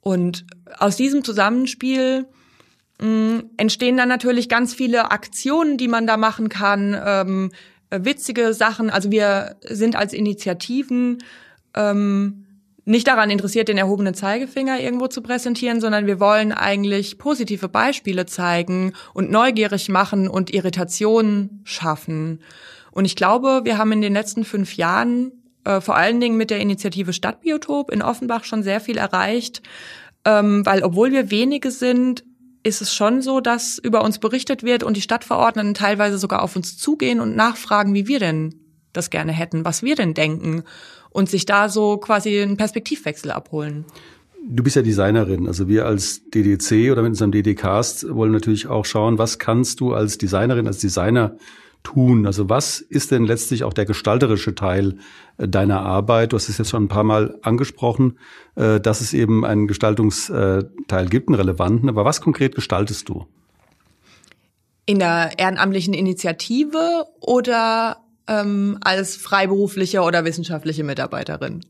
Und 0.01 0.47
aus 0.79 0.97
diesem 0.97 1.25
Zusammenspiel 1.25 2.27
mh, 3.01 3.07
mm, 3.09 3.51
entstehen 3.57 3.97
dann 3.97 4.09
natürlich 4.09 4.49
ganz 4.49 4.75
viele 4.75 5.11
Aktionen, 5.11 5.77
die 5.79 5.89
man 5.89 6.07
da 6.07 6.17
machen 6.17 6.49
kann, 6.49 6.97
ähm, 7.05 7.53
witzige 7.91 8.55
Sachen. 8.55 8.91
Also 8.91 9.11
wir 9.11 9.57
sind 9.63 9.97
als 9.97 10.13
Initiativen 10.13 11.19
ähm, 11.75 12.46
nicht 12.87 13.09
daran 13.09 13.31
interessiert, 13.31 13.69
den 13.69 13.79
erhobenen 13.79 14.15
Zeigefinger 14.15 14.81
irgendwo 14.81 15.09
zu 15.09 15.21
präsentieren, 15.21 15.81
sondern 15.81 16.07
wir 16.07 16.21
wollen 16.21 16.53
eigentlich 16.53 17.19
positive 17.19 17.69
Beispiele 17.69 18.27
zeigen 18.27 18.93
und 19.13 19.31
neugierig 19.31 19.89
machen 19.89 20.29
und 20.29 20.55
Irritationen 20.55 21.61
schaffen. 21.65 22.41
Und 22.93 23.05
ich 23.05 23.17
glaube, 23.17 23.63
wir 23.65 23.77
haben 23.77 23.91
in 23.91 24.03
den 24.03 24.13
letzten 24.13 24.45
fünf 24.45 24.77
Jahren 24.77 25.33
äh, 25.65 25.81
vor 25.81 25.97
allen 25.97 26.21
Dingen 26.21 26.37
mit 26.37 26.51
der 26.51 26.61
Initiative 26.61 27.13
Stadtbiotop 27.13 27.91
in 27.91 28.03
Offenbach 28.03 28.45
schon 28.45 28.63
sehr 28.63 28.81
viel 28.81 28.99
erreicht, 28.99 29.63
ähm, 30.25 30.65
weil 30.65 30.85
obwohl 30.85 31.11
wir 31.11 31.33
wenige 31.33 31.73
sind, 31.73 32.25
ist 32.63 32.83
es 32.83 32.95
schon 32.95 33.21
so, 33.21 33.41
dass 33.41 33.79
über 33.79 34.03
uns 34.03 34.21
berichtet 34.21 34.63
wird 34.63 34.85
und 34.85 34.97
die 34.97 35.03
Stadtverordneten 35.03 35.75
teilweise 35.75 36.19
sogar 36.19 36.43
auf 36.43 36.55
uns 36.55 36.79
zugehen 36.79 37.19
und 37.19 37.35
nachfragen, 37.35 37.95
wie 37.95 38.07
wir 38.07 38.21
denn 38.21 38.55
das 38.93 39.11
gerne 39.11 39.33
hätten, 39.33 39.65
was 39.65 39.83
wir 39.83 39.97
denn 39.97 40.15
denken 40.15 40.63
und 41.17 41.31
sich 41.31 41.47
da 41.47 41.71
so 41.71 41.97
quasi 41.97 42.43
einen 42.43 42.59
Perspektivwechsel 42.59 43.31
abholen. 43.31 43.87
Du 44.47 44.63
bist 44.63 44.77
ja 44.77 44.83
Designerin. 44.83 45.47
Also 45.47 45.67
wir 45.67 45.87
als 45.87 46.21
DDC 46.29 46.93
oder 46.93 47.01
mit 47.01 47.13
unserem 47.13 47.33
DDcast 47.33 48.15
wollen 48.15 48.33
natürlich 48.33 48.67
auch 48.67 48.85
schauen, 48.85 49.17
was 49.17 49.39
kannst 49.39 49.81
du 49.81 49.95
als 49.95 50.19
Designerin, 50.19 50.67
als 50.67 50.79
Designer 50.79 51.37
tun? 51.83 52.27
Also 52.27 52.51
was 52.51 52.81
ist 52.81 53.13
denn 53.13 53.25
letztlich 53.25 53.65
auch 53.65 53.73
der 53.73 53.87
gestalterische 53.87 54.55
Teil 54.55 54.99
äh, 55.39 55.49
deiner 55.49 55.81
Arbeit? 55.81 56.33
Du 56.33 56.37
hast 56.37 56.51
es 56.51 56.59
jetzt 56.59 56.69
schon 56.69 56.85
ein 56.85 56.89
paar 56.89 57.03
Mal 57.03 57.39
angesprochen, 57.41 58.19
äh, 58.55 58.79
dass 58.79 59.01
es 59.01 59.15
eben 59.15 59.43
einen 59.47 59.69
Gestaltungsteil 59.69 61.09
gibt, 61.09 61.29
einen 61.29 61.37
relevanten. 61.37 61.89
Aber 61.89 62.05
was 62.05 62.21
konkret 62.21 62.55
gestaltest 62.55 63.09
du? 63.09 63.25
In 64.85 64.99
der 64.99 65.39
ehrenamtlichen 65.39 65.95
Initiative 65.95 67.07
oder 67.21 68.06
ähm, 68.29 68.79
als 68.81 69.17
freiberufliche 69.17 70.01
oder 70.01 70.25
wissenschaftliche 70.25 70.85
Mitarbeiterin? 70.85 71.61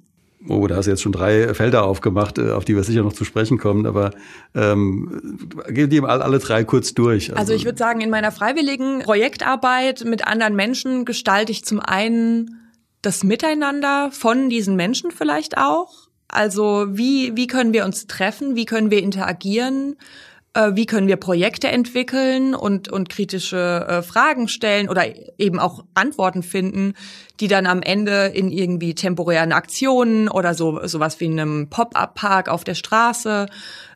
Oh, 0.48 0.66
da 0.66 0.76
hast 0.76 0.86
du 0.86 0.90
jetzt 0.90 1.02
schon 1.02 1.12
drei 1.12 1.54
Felder 1.54 1.84
aufgemacht, 1.84 2.38
äh, 2.38 2.50
auf 2.50 2.64
die 2.64 2.76
wir 2.76 2.84
sicher 2.84 3.02
noch 3.02 3.12
zu 3.12 3.24
sprechen 3.24 3.58
kommen, 3.58 3.86
aber 3.86 4.12
ähm, 4.54 5.38
gehen 5.68 5.90
die 5.90 6.00
mal 6.00 6.22
alle 6.22 6.38
drei 6.38 6.62
kurz 6.64 6.94
durch. 6.94 7.30
Also, 7.30 7.40
also 7.40 7.52
ich 7.54 7.64
würde 7.64 7.78
sagen, 7.78 8.00
in 8.00 8.10
meiner 8.10 8.30
freiwilligen 8.30 9.00
Projektarbeit 9.00 10.04
mit 10.04 10.26
anderen 10.26 10.54
Menschen 10.54 11.04
gestalte 11.04 11.52
ich 11.52 11.64
zum 11.64 11.80
einen 11.80 12.60
das 13.02 13.24
Miteinander 13.24 14.10
von 14.12 14.48
diesen 14.48 14.76
Menschen 14.76 15.10
vielleicht 15.10 15.58
auch. 15.58 16.08
Also 16.28 16.86
wie, 16.90 17.36
wie 17.36 17.46
können 17.46 17.72
wir 17.72 17.84
uns 17.84 18.06
treffen, 18.06 18.56
wie 18.56 18.66
können 18.66 18.90
wir 18.90 19.02
interagieren, 19.02 19.96
wie 20.74 20.86
können 20.86 21.06
wir 21.06 21.16
Projekte 21.16 21.68
entwickeln 21.68 22.54
und, 22.54 22.90
und 22.90 23.08
kritische 23.08 23.86
äh, 23.88 24.02
Fragen 24.02 24.48
stellen 24.48 24.88
oder 24.88 25.04
eben 25.38 25.58
auch 25.58 25.84
Antworten 25.94 26.42
finden, 26.42 26.94
die 27.40 27.48
dann 27.48 27.66
am 27.66 27.82
Ende 27.82 28.26
in 28.26 28.50
irgendwie 28.50 28.94
temporären 28.94 29.52
Aktionen 29.52 30.28
oder 30.28 30.54
so 30.54 30.86
sowas 30.86 31.20
wie 31.20 31.26
einem 31.26 31.68
Pop-up-Park 31.68 32.48
auf 32.48 32.64
der 32.64 32.74
Straße 32.74 33.46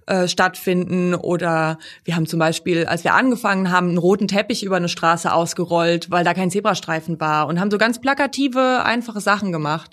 äh, 0.07 0.29
stattfinden 0.29 1.15
oder 1.15 1.79
wir 2.05 2.17
haben 2.17 2.27
zum 2.27 2.39
Beispiel, 2.39 2.85
als 2.85 3.05
wir 3.05 3.15
angefangen 3.15 3.71
haben, 3.71 3.89
einen 3.89 3.99
roten 3.99 4.29
Teppich 4.29 4.63
über 4.63 4.77
eine 4.77 4.89
Straße 4.89 5.33
ausgerollt, 5.33 6.11
weil 6.11 6.25
da 6.25 6.35
kein 6.35 6.51
Zebrastreifen 6.51 7.21
war 7.21 7.47
und 7.47 7.61
haben 7.61 7.71
so 7.71 7.79
ganz 7.79 8.01
plakative, 8.01 8.85
einfache 8.85 9.21
Sachen 9.21 9.53
gemacht. 9.53 9.93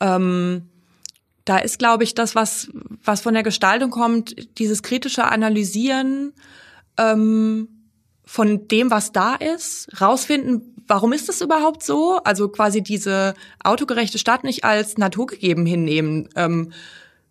Ähm, 0.00 0.70
da 1.44 1.58
ist, 1.58 1.78
glaube 1.78 2.04
ich, 2.04 2.14
das, 2.14 2.34
was, 2.34 2.70
was 3.02 3.20
von 3.20 3.34
der 3.34 3.42
Gestaltung 3.42 3.90
kommt, 3.90 4.58
dieses 4.58 4.82
kritische 4.82 5.24
Analysieren 5.24 6.32
ähm, 6.98 7.68
von 8.24 8.66
dem, 8.68 8.90
was 8.90 9.12
da 9.12 9.34
ist, 9.34 10.00
rausfinden, 10.00 10.74
warum 10.86 11.12
ist 11.12 11.28
das 11.28 11.40
überhaupt 11.40 11.82
so? 11.82 12.18
Also 12.24 12.48
quasi 12.48 12.82
diese 12.82 13.34
autogerechte 13.62 14.18
Stadt 14.18 14.44
nicht 14.44 14.64
als 14.64 14.96
naturgegeben 14.96 15.66
hinnehmen. 15.66 16.28
Ähm, 16.34 16.72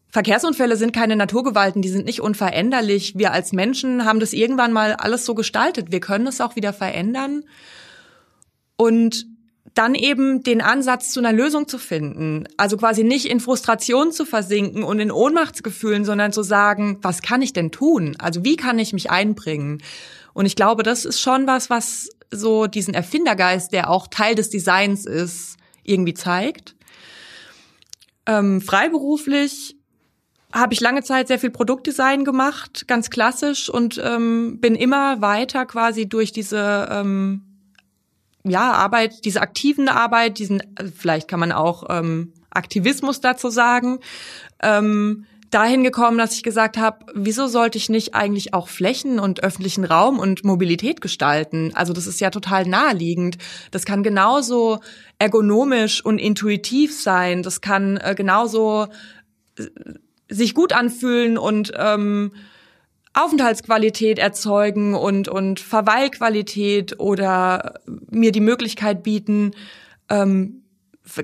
Verkehrsunfälle 0.09 0.77
sind 0.77 0.93
keine 0.93 1.15
Naturgewalten, 1.15 1.81
die 1.81 1.89
sind 1.89 2.05
nicht 2.05 2.21
unveränderlich. 2.21 3.17
Wir 3.17 3.31
als 3.31 3.51
Menschen 3.51 4.05
haben 4.05 4.19
das 4.19 4.33
irgendwann 4.33 4.71
mal 4.71 4.93
alles 4.93 5.25
so 5.25 5.33
gestaltet. 5.33 5.91
Wir 5.91 6.01
können 6.01 6.27
es 6.27 6.39
auch 6.39 6.55
wieder 6.55 6.71
verändern. 6.71 7.43
Und 8.75 9.25
dann 9.73 9.95
eben 9.95 10.43
den 10.43 10.61
Ansatz 10.61 11.11
zu 11.11 11.19
einer 11.19 11.33
Lösung 11.33 11.67
zu 11.67 11.77
finden. 11.77 12.45
Also 12.57 12.77
quasi 12.77 13.03
nicht 13.03 13.25
in 13.25 13.39
Frustration 13.39 14.11
zu 14.11 14.25
versinken 14.25 14.83
und 14.83 14.99
in 14.99 15.11
Ohnmachtsgefühlen, 15.11 16.05
sondern 16.05 16.31
zu 16.31 16.43
sagen, 16.43 16.99
was 17.01 17.21
kann 17.21 17.41
ich 17.41 17.53
denn 17.53 17.71
tun? 17.71 18.15
Also 18.19 18.43
wie 18.43 18.55
kann 18.55 18.77
ich 18.77 18.93
mich 18.93 19.09
einbringen? 19.09 19.81
Und 20.33 20.45
ich 20.45 20.55
glaube, 20.55 20.83
das 20.83 21.05
ist 21.05 21.19
schon 21.19 21.47
was, 21.47 21.69
was 21.69 22.09
so 22.29 22.67
diesen 22.67 22.93
Erfindergeist, 22.93 23.71
der 23.71 23.89
auch 23.89 24.07
Teil 24.07 24.35
des 24.35 24.49
Designs 24.49 25.05
ist, 25.05 25.57
irgendwie 25.83 26.13
zeigt. 26.13 26.75
Ähm, 28.25 28.61
freiberuflich 28.61 29.75
habe 30.51 30.73
ich 30.73 30.81
lange 30.81 31.03
Zeit 31.03 31.27
sehr 31.27 31.39
viel 31.39 31.49
Produktdesign 31.49 32.25
gemacht, 32.25 32.87
ganz 32.87 33.09
klassisch 33.09 33.69
und 33.69 33.99
ähm, 34.03 34.59
bin 34.61 34.75
immer 34.75 35.19
weiter 35.19 35.65
quasi 35.65 36.07
durch 36.07 36.31
diese 36.31 36.87
ähm, 36.91 37.52
ja, 38.43 38.71
Arbeit, 38.71 39.25
diese 39.25 39.41
aktiven 39.41 39.87
Arbeit, 39.87 40.39
diesen, 40.39 40.61
vielleicht 40.97 41.27
kann 41.27 41.39
man 41.39 41.51
auch 41.51 41.85
ähm, 41.89 42.33
Aktivismus 42.49 43.21
dazu 43.21 43.49
sagen, 43.49 43.99
ähm, 44.61 45.25
dahin 45.53 45.83
gekommen, 45.83 46.17
dass 46.17 46.33
ich 46.33 46.43
gesagt 46.43 46.77
habe, 46.77 47.05
wieso 47.13 47.47
sollte 47.47 47.77
ich 47.77 47.89
nicht 47.89 48.15
eigentlich 48.15 48.53
auch 48.53 48.67
Flächen 48.67 49.19
und 49.19 49.43
öffentlichen 49.43 49.85
Raum 49.85 50.19
und 50.19 50.43
Mobilität 50.43 50.99
gestalten? 50.99 51.71
Also 51.75 51.93
das 51.93 52.07
ist 52.07 52.19
ja 52.19 52.31
total 52.31 52.65
naheliegend. 52.65 53.37
Das 53.69 53.85
kann 53.85 54.03
genauso 54.03 54.79
ergonomisch 55.19 56.03
und 56.03 56.17
intuitiv 56.17 56.99
sein. 56.99 57.43
Das 57.43 57.61
kann 57.61 57.97
äh, 57.97 58.15
genauso 58.15 58.87
äh, 59.59 59.65
sich 60.27 60.55
gut 60.55 60.73
anfühlen 60.73 61.37
und 61.37 61.71
ähm, 61.77 62.31
Aufenthaltsqualität 63.13 64.17
erzeugen 64.17 64.95
und, 64.95 65.27
und 65.27 65.59
Verweilqualität 65.59 66.99
oder 66.99 67.79
mir 68.09 68.31
die 68.31 68.39
Möglichkeit 68.39 69.03
bieten, 69.03 69.51
ähm, 70.09 70.63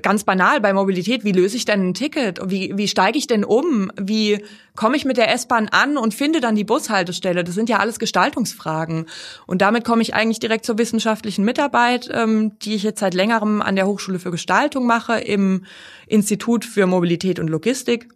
ganz 0.02 0.24
banal 0.24 0.60
bei 0.60 0.72
Mobilität, 0.72 1.24
wie 1.24 1.32
löse 1.32 1.56
ich 1.56 1.64
denn 1.64 1.88
ein 1.88 1.94
Ticket? 1.94 2.38
Wie, 2.44 2.76
wie 2.76 2.86
steige 2.86 3.16
ich 3.16 3.26
denn 3.26 3.44
um? 3.44 3.90
Wie 3.98 4.44
komme 4.76 4.96
ich 4.96 5.04
mit 5.04 5.16
der 5.16 5.32
S-Bahn 5.32 5.68
an 5.68 5.96
und 5.96 6.14
finde 6.14 6.40
dann 6.40 6.54
die 6.54 6.64
Bushaltestelle? 6.64 7.44
Das 7.44 7.54
sind 7.54 7.70
ja 7.70 7.78
alles 7.78 7.98
Gestaltungsfragen. 7.98 9.06
Und 9.46 9.62
damit 9.62 9.84
komme 9.84 10.02
ich 10.02 10.14
eigentlich 10.14 10.38
direkt 10.38 10.66
zur 10.66 10.76
wissenschaftlichen 10.76 11.44
Mitarbeit, 11.44 12.10
ähm, 12.12 12.58
die 12.58 12.74
ich 12.74 12.82
jetzt 12.82 13.00
seit 13.00 13.14
längerem 13.14 13.62
an 13.62 13.74
der 13.74 13.86
Hochschule 13.86 14.18
für 14.18 14.30
Gestaltung 14.30 14.86
mache, 14.86 15.18
im 15.18 15.64
Institut 16.06 16.66
für 16.66 16.86
Mobilität 16.86 17.38
und 17.38 17.48
Logistik. 17.48 18.08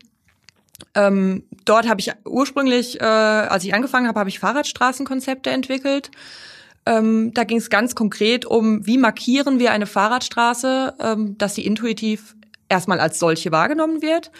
Ähm, 0.95 1.45
dort 1.65 1.89
habe 1.89 2.01
ich 2.01 2.13
ursprünglich, 2.25 3.01
äh, 3.01 3.05
als 3.05 3.65
ich 3.65 3.75
angefangen 3.75 4.09
habe, 4.09 4.21
habe 4.21 4.29
ich 4.29 4.39
Fahrradstraßenkonzepte 4.39 5.51
entwickelt. 5.51 6.11
Ähm, 6.87 7.33
da 7.33 7.45
ging 7.45 7.59
es 7.59 7.71
ganz 7.71 7.95
konkret 7.95 8.45
um, 8.45 8.87
wie 8.87 8.99
markieren 8.99 9.59
wir 9.59 9.73
eine 9.73 9.87
Fahrradstraße, 9.87 10.95
ähm, 11.01 11.39
dass 11.39 11.55
sie 11.55 11.65
intuitiv 11.65 12.37
erstmal 12.69 13.01
als 13.01 13.19
solche 13.19 13.53
wahrgenommen 13.53 14.03
wird, 14.03 14.31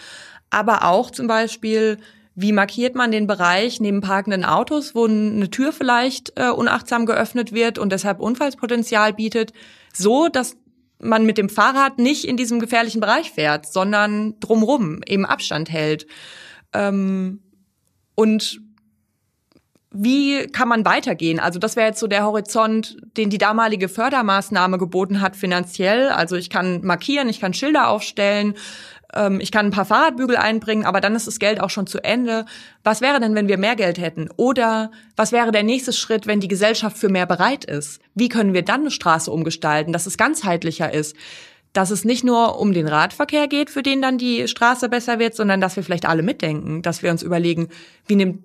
aber 0.49 0.85
auch 0.85 1.09
zum 1.09 1.27
Beispiel, 1.27 1.97
wie 2.35 2.51
markiert 2.51 2.95
man 2.95 3.11
den 3.11 3.27
Bereich 3.27 3.79
neben 3.79 4.01
parkenden 4.01 4.45
Autos, 4.45 4.93
wo 4.93 5.05
eine 5.05 5.49
Tür 5.49 5.71
vielleicht 5.71 6.33
äh, 6.35 6.49
unachtsam 6.49 7.05
geöffnet 7.05 7.53
wird 7.53 7.79
und 7.79 7.91
deshalb 7.91 8.19
Unfallspotenzial 8.19 9.13
bietet, 9.13 9.53
so 9.93 10.27
dass 10.27 10.57
man 10.99 11.25
mit 11.25 11.37
dem 11.37 11.49
Fahrrad 11.49 11.97
nicht 11.97 12.25
in 12.25 12.37
diesem 12.37 12.59
gefährlichen 12.59 13.01
Bereich 13.01 13.31
fährt, 13.31 13.65
sondern 13.65 14.39
drumrum 14.39 15.01
eben 15.05 15.25
Abstand 15.25 15.69
hält. 15.69 16.07
Ähm, 16.75 17.39
und 18.15 18.59
wie 19.97 20.47
kann 20.47 20.67
man 20.67 20.83
weitergehen? 20.83 21.39
Also 21.39 21.57
das 21.57 21.77
wäre 21.77 21.87
jetzt 21.87 21.99
so 21.99 22.07
der 22.07 22.25
Horizont, 22.25 22.97
den 23.15 23.29
die 23.29 23.37
damalige 23.37 23.87
Fördermaßnahme 23.87 24.77
geboten 24.77 25.21
hat 25.21 25.37
finanziell. 25.37 26.09
Also 26.09 26.35
ich 26.35 26.49
kann 26.49 26.81
markieren, 26.83 27.29
ich 27.29 27.39
kann 27.39 27.53
Schilder 27.53 27.87
aufstellen, 27.87 28.55
ähm, 29.13 29.39
ich 29.39 29.51
kann 29.51 29.67
ein 29.67 29.71
paar 29.71 29.85
Fahrradbügel 29.85 30.35
einbringen, 30.35 30.85
aber 30.85 30.99
dann 30.99 31.15
ist 31.15 31.27
das 31.27 31.39
Geld 31.39 31.61
auch 31.61 31.69
schon 31.69 31.87
zu 31.87 32.03
Ende. 32.03 32.45
Was 32.83 32.99
wäre 32.99 33.21
denn, 33.21 33.35
wenn 33.35 33.47
wir 33.47 33.57
mehr 33.57 33.77
Geld 33.77 33.97
hätten? 33.97 34.29
Oder 34.35 34.91
was 35.15 35.31
wäre 35.31 35.51
der 35.51 35.63
nächste 35.63 35.93
Schritt, 35.93 36.27
wenn 36.27 36.41
die 36.41 36.49
Gesellschaft 36.49 36.97
für 36.97 37.09
mehr 37.09 37.25
bereit 37.25 37.63
ist? 37.63 38.01
Wie 38.13 38.27
können 38.27 38.53
wir 38.53 38.63
dann 38.63 38.81
eine 38.81 38.91
Straße 38.91 39.31
umgestalten, 39.31 39.93
dass 39.93 40.07
es 40.07 40.17
ganzheitlicher 40.17 40.93
ist? 40.93 41.15
Dass 41.75 41.91
es 41.91 42.05
nicht 42.05 42.23
nur 42.23 42.57
um 42.57 42.71
den 42.71 42.87
Radverkehr 42.87 43.49
geht, 43.49 43.69
für 43.69 43.83
den 43.83 44.01
dann 44.01 44.17
die 44.17 44.47
Straße 44.47 44.87
besser 44.87 45.19
wird, 45.19 45.35
sondern 45.35 45.59
dass 45.59 45.75
wir 45.75 45.83
vielleicht 45.83 46.05
alle 46.05 46.23
mitdenken, 46.23 46.81
dass 46.81 47.03
wir 47.03 47.11
uns 47.11 47.21
überlegen, 47.21 47.67
wie 48.07 48.15
nimmt 48.15 48.39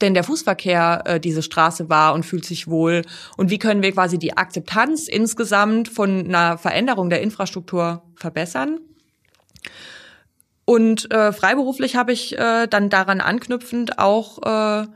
denn 0.00 0.14
der 0.14 0.24
Fußverkehr 0.24 1.02
äh, 1.04 1.20
diese 1.20 1.42
Straße 1.42 1.90
wahr 1.90 2.14
und 2.14 2.24
fühlt 2.24 2.46
sich 2.46 2.66
wohl? 2.66 3.02
Und 3.36 3.50
wie 3.50 3.58
können 3.58 3.82
wir 3.82 3.92
quasi 3.92 4.18
die 4.18 4.38
Akzeptanz 4.38 5.08
insgesamt 5.08 5.88
von 5.88 6.26
einer 6.26 6.56
Veränderung 6.56 7.10
der 7.10 7.20
Infrastruktur 7.20 8.02
verbessern? 8.16 8.80
Und 10.64 11.12
äh, 11.12 11.32
freiberuflich 11.32 11.96
habe 11.96 12.12
ich 12.12 12.38
äh, 12.38 12.66
dann 12.66 12.88
daran 12.88 13.20
anknüpfend 13.20 13.98
auch 13.98 14.38
äh, 14.42 14.86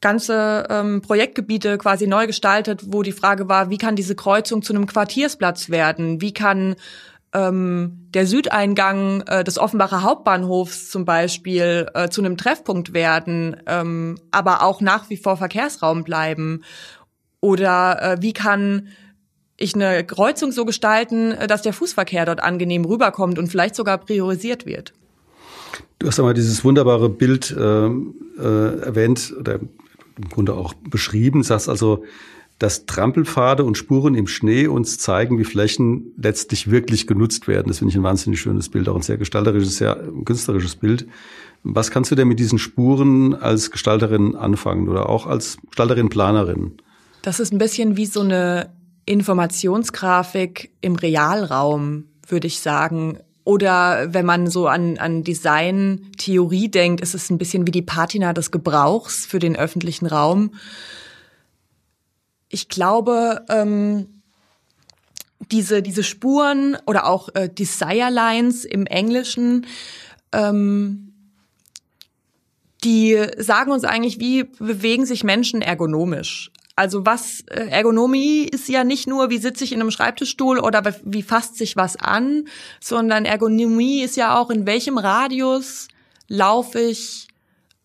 ganze 0.00 0.66
ähm, 0.70 1.02
Projektgebiete 1.02 1.78
quasi 1.78 2.06
neu 2.06 2.26
gestaltet, 2.26 2.82
wo 2.86 3.02
die 3.02 3.12
Frage 3.12 3.48
war, 3.48 3.70
wie 3.70 3.78
kann 3.78 3.96
diese 3.96 4.14
Kreuzung 4.14 4.62
zu 4.62 4.72
einem 4.72 4.86
Quartiersplatz 4.86 5.70
werden? 5.70 6.20
Wie 6.20 6.32
kann 6.32 6.76
ähm, 7.32 8.08
der 8.14 8.26
Südeingang 8.26 9.22
äh, 9.22 9.44
des 9.44 9.58
Offenbacher 9.58 10.02
Hauptbahnhofs 10.02 10.90
zum 10.90 11.04
Beispiel 11.04 11.88
äh, 11.94 12.08
zu 12.08 12.22
einem 12.22 12.36
Treffpunkt 12.36 12.94
werden, 12.94 13.56
ähm, 13.66 14.18
aber 14.30 14.62
auch 14.62 14.80
nach 14.80 15.10
wie 15.10 15.16
vor 15.16 15.36
Verkehrsraum 15.36 16.04
bleiben? 16.04 16.62
Oder 17.40 18.02
äh, 18.02 18.22
wie 18.22 18.32
kann 18.32 18.88
ich 19.58 19.74
eine 19.74 20.04
Kreuzung 20.04 20.52
so 20.52 20.64
gestalten, 20.64 21.34
dass 21.48 21.62
der 21.62 21.72
Fußverkehr 21.72 22.24
dort 22.24 22.42
angenehm 22.42 22.84
rüberkommt 22.84 23.38
und 23.38 23.48
vielleicht 23.48 23.74
sogar 23.74 23.98
priorisiert 23.98 24.66
wird. 24.66 24.94
Du 25.98 26.06
hast 26.06 26.18
einmal 26.20 26.34
dieses 26.34 26.64
wunderbare 26.64 27.10
Bild 27.10 27.50
äh, 27.50 27.86
äh, 27.86 28.80
erwähnt 28.80 29.34
oder 29.38 29.58
im 30.18 30.28
Grunde 30.28 30.54
auch 30.54 30.74
beschrieben, 30.74 31.42
sagst 31.42 31.68
also, 31.68 32.04
dass 32.58 32.86
Trampelpfade 32.86 33.64
und 33.64 33.78
Spuren 33.78 34.14
im 34.14 34.26
Schnee 34.26 34.66
uns 34.66 34.98
zeigen, 34.98 35.38
wie 35.38 35.44
Flächen 35.44 36.12
letztlich 36.16 36.70
wirklich 36.70 37.06
genutzt 37.06 37.46
werden. 37.46 37.68
Das 37.68 37.78
finde 37.78 37.92
ich 37.92 37.96
ein 37.96 38.02
wahnsinnig 38.02 38.40
schönes 38.40 38.68
Bild, 38.68 38.88
auch 38.88 38.96
ein 38.96 39.02
sehr 39.02 39.16
gestalterisches, 39.16 39.76
sehr 39.76 39.96
künstlerisches 40.24 40.74
Bild. 40.74 41.06
Was 41.62 41.90
kannst 41.90 42.10
du 42.10 42.14
denn 42.14 42.28
mit 42.28 42.40
diesen 42.40 42.58
Spuren 42.58 43.34
als 43.34 43.70
Gestalterin 43.70 44.34
anfangen 44.34 44.88
oder 44.88 45.08
auch 45.08 45.26
als 45.26 45.58
Gestalterin, 45.68 46.08
Planerin? 46.08 46.72
Das 47.22 47.40
ist 47.40 47.52
ein 47.52 47.58
bisschen 47.58 47.96
wie 47.96 48.06
so 48.06 48.20
eine 48.20 48.70
Informationsgrafik 49.04 50.70
im 50.80 50.96
Realraum, 50.96 52.04
würde 52.26 52.46
ich 52.46 52.60
sagen. 52.60 53.18
Oder 53.48 54.12
wenn 54.12 54.26
man 54.26 54.50
so 54.50 54.66
an, 54.66 54.98
an 54.98 55.24
Design-Theorie 55.24 56.68
denkt, 56.68 57.00
ist 57.00 57.14
es 57.14 57.30
ein 57.30 57.38
bisschen 57.38 57.66
wie 57.66 57.70
die 57.70 57.80
Patina 57.80 58.34
des 58.34 58.50
Gebrauchs 58.50 59.24
für 59.24 59.38
den 59.38 59.56
öffentlichen 59.56 60.04
Raum. 60.04 60.52
Ich 62.50 62.68
glaube, 62.68 63.46
ähm, 63.48 64.20
diese, 65.50 65.80
diese 65.80 66.04
Spuren 66.04 66.76
oder 66.84 67.06
auch 67.06 67.30
äh, 67.34 67.48
Desire 67.48 68.10
Lines 68.10 68.66
im 68.66 68.84
Englischen, 68.84 69.64
ähm, 70.32 71.14
die 72.84 73.16
sagen 73.38 73.72
uns 73.72 73.84
eigentlich, 73.84 74.20
wie 74.20 74.44
bewegen 74.44 75.06
sich 75.06 75.24
Menschen 75.24 75.62
ergonomisch. 75.62 76.50
Also 76.78 77.04
was 77.04 77.40
äh, 77.48 77.66
Ergonomie 77.70 78.44
ist 78.44 78.68
ja 78.68 78.84
nicht 78.84 79.08
nur, 79.08 79.30
wie 79.30 79.38
sitze 79.38 79.64
ich 79.64 79.72
in 79.72 79.80
einem 79.80 79.90
Schreibtischstuhl 79.90 80.60
oder 80.60 80.84
wie 81.02 81.24
fasst 81.24 81.56
sich 81.56 81.74
was 81.74 81.96
an, 81.96 82.44
sondern 82.78 83.24
Ergonomie 83.24 84.02
ist 84.02 84.16
ja 84.16 84.38
auch, 84.38 84.48
in 84.48 84.64
welchem 84.64 84.96
Radius 84.96 85.88
laufe 86.28 86.78
ich 86.78 87.26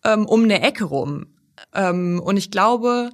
ähm, 0.04 0.26
um 0.26 0.44
eine 0.44 0.62
Ecke 0.62 0.84
rum. 0.84 1.26
Ähm, 1.74 2.22
und 2.24 2.36
ich 2.36 2.52
glaube, 2.52 3.10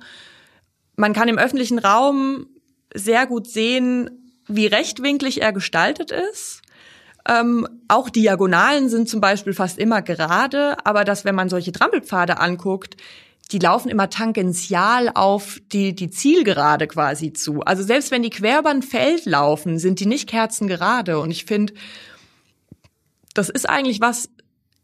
man 0.96 1.14
kann 1.14 1.28
im 1.28 1.38
öffentlichen 1.38 1.78
Raum 1.78 2.46
sehr 2.92 3.26
gut 3.26 3.48
sehen, 3.48 4.34
wie 4.46 4.66
rechtwinklig 4.66 5.40
er 5.40 5.54
gestaltet 5.54 6.12
ist. 6.12 6.60
Ähm, 7.26 7.66
auch 7.88 8.10
Diagonalen 8.10 8.90
sind 8.90 9.08
zum 9.08 9.22
Beispiel 9.22 9.54
fast 9.54 9.78
immer 9.78 10.02
gerade, 10.02 10.76
aber 10.84 11.04
dass, 11.04 11.24
wenn 11.24 11.34
man 11.34 11.48
solche 11.48 11.72
Trampelpfade 11.72 12.38
anguckt, 12.38 12.98
die 13.52 13.58
laufen 13.58 13.88
immer 13.88 14.10
tangential 14.10 15.10
auf 15.14 15.58
die, 15.72 15.94
die 15.94 16.10
Zielgerade 16.10 16.86
quasi 16.86 17.32
zu. 17.32 17.60
Also 17.60 17.82
selbst 17.82 18.10
wenn 18.10 18.22
die 18.22 18.30
quer 18.30 18.60
über 18.60 18.70
ein 18.70 18.82
Feld 18.82 19.26
laufen, 19.26 19.78
sind 19.78 20.00
die 20.00 20.06
nicht 20.06 20.28
kerzengerade. 20.28 21.18
Und 21.18 21.30
ich 21.30 21.44
finde, 21.44 21.74
das 23.34 23.48
ist 23.48 23.68
eigentlich 23.68 24.00
was, 24.00 24.30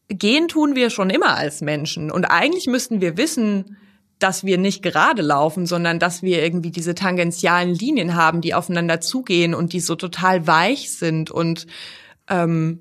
gehen 0.09 0.49
tun 0.49 0.75
wir 0.75 0.91
schon 0.91 1.11
immer 1.11 1.37
als 1.37 1.61
Menschen. 1.61 2.11
Und 2.11 2.25
eigentlich 2.25 2.67
müssten 2.67 3.01
wir 3.01 3.17
wissen, 3.17 3.77
dass 4.19 4.45
wir 4.45 4.59
nicht 4.59 4.83
gerade 4.83 5.23
laufen, 5.23 5.67
sondern 5.67 5.99
dass 5.99 6.23
wir 6.23 6.43
irgendwie 6.43 6.71
diese 6.71 6.95
tangentialen 6.95 7.75
Linien 7.75 8.15
haben, 8.15 8.41
die 8.41 8.55
aufeinander 8.55 9.01
zugehen 9.01 9.55
und 9.55 9.73
die 9.73 9.81
so 9.81 9.95
total 9.95 10.47
weich 10.47 10.91
sind 10.93 11.31
und 11.31 11.67
ähm, 12.29 12.81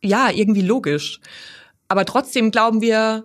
ja, 0.00 0.30
irgendwie 0.30 0.62
logisch. 0.62 1.20
Aber 1.88 2.04
trotzdem 2.04 2.50
glauben 2.50 2.80
wir, 2.80 3.24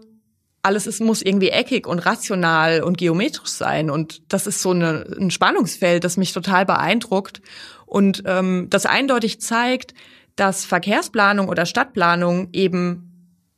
alles 0.68 0.86
ist, 0.86 1.02
muss 1.02 1.22
irgendwie 1.22 1.50
eckig 1.50 1.88
und 1.88 2.00
rational 2.00 2.84
und 2.84 2.98
geometrisch 2.98 3.50
sein. 3.50 3.90
Und 3.90 4.22
das 4.32 4.46
ist 4.46 4.62
so 4.62 4.72
eine, 4.72 5.06
ein 5.20 5.32
Spannungsfeld, 5.32 6.04
das 6.04 6.18
mich 6.18 6.34
total 6.34 6.66
beeindruckt 6.66 7.42
und 7.86 8.24
ähm, 8.26 8.68
das 8.70 8.86
eindeutig 8.86 9.40
zeigt, 9.42 9.94
dass 10.36 10.66
Verkehrsplanung 10.66 11.48
oder 11.48 11.66
Stadtplanung 11.66 12.50
eben 12.52 13.08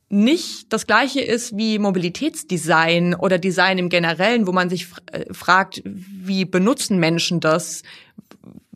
nicht 0.08 0.72
das 0.72 0.86
gleiche 0.86 1.20
ist 1.20 1.56
wie 1.56 1.78
Mobilitätsdesign 1.78 3.14
oder 3.14 3.38
Design 3.38 3.78
im 3.78 3.88
Generellen, 3.88 4.46
wo 4.46 4.52
man 4.52 4.70
sich 4.70 4.86
äh, 5.12 5.32
fragt, 5.32 5.82
wie 5.84 6.44
benutzen 6.44 6.98
Menschen 6.98 7.40
das? 7.40 7.82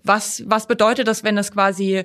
Was, 0.02 0.42
was 0.46 0.66
bedeutet 0.66 1.08
das, 1.08 1.24
wenn 1.24 1.38
es 1.38 1.50
quasi 1.50 2.02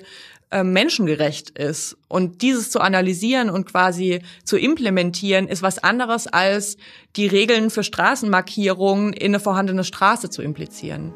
äh, 0.50 0.64
menschengerecht 0.64 1.50
ist. 1.50 1.96
Und 2.08 2.42
dieses 2.42 2.70
zu 2.70 2.80
analysieren 2.80 3.50
und 3.50 3.66
quasi 3.66 4.20
zu 4.44 4.58
implementieren, 4.58 5.48
ist 5.48 5.62
was 5.62 5.78
anderes 5.78 6.26
als 6.26 6.76
die 7.16 7.26
Regeln 7.26 7.70
für 7.70 7.84
Straßenmarkierungen 7.84 9.12
in 9.12 9.32
eine 9.32 9.40
vorhandene 9.40 9.84
Straße 9.84 10.30
zu 10.30 10.42
implizieren. 10.42 11.14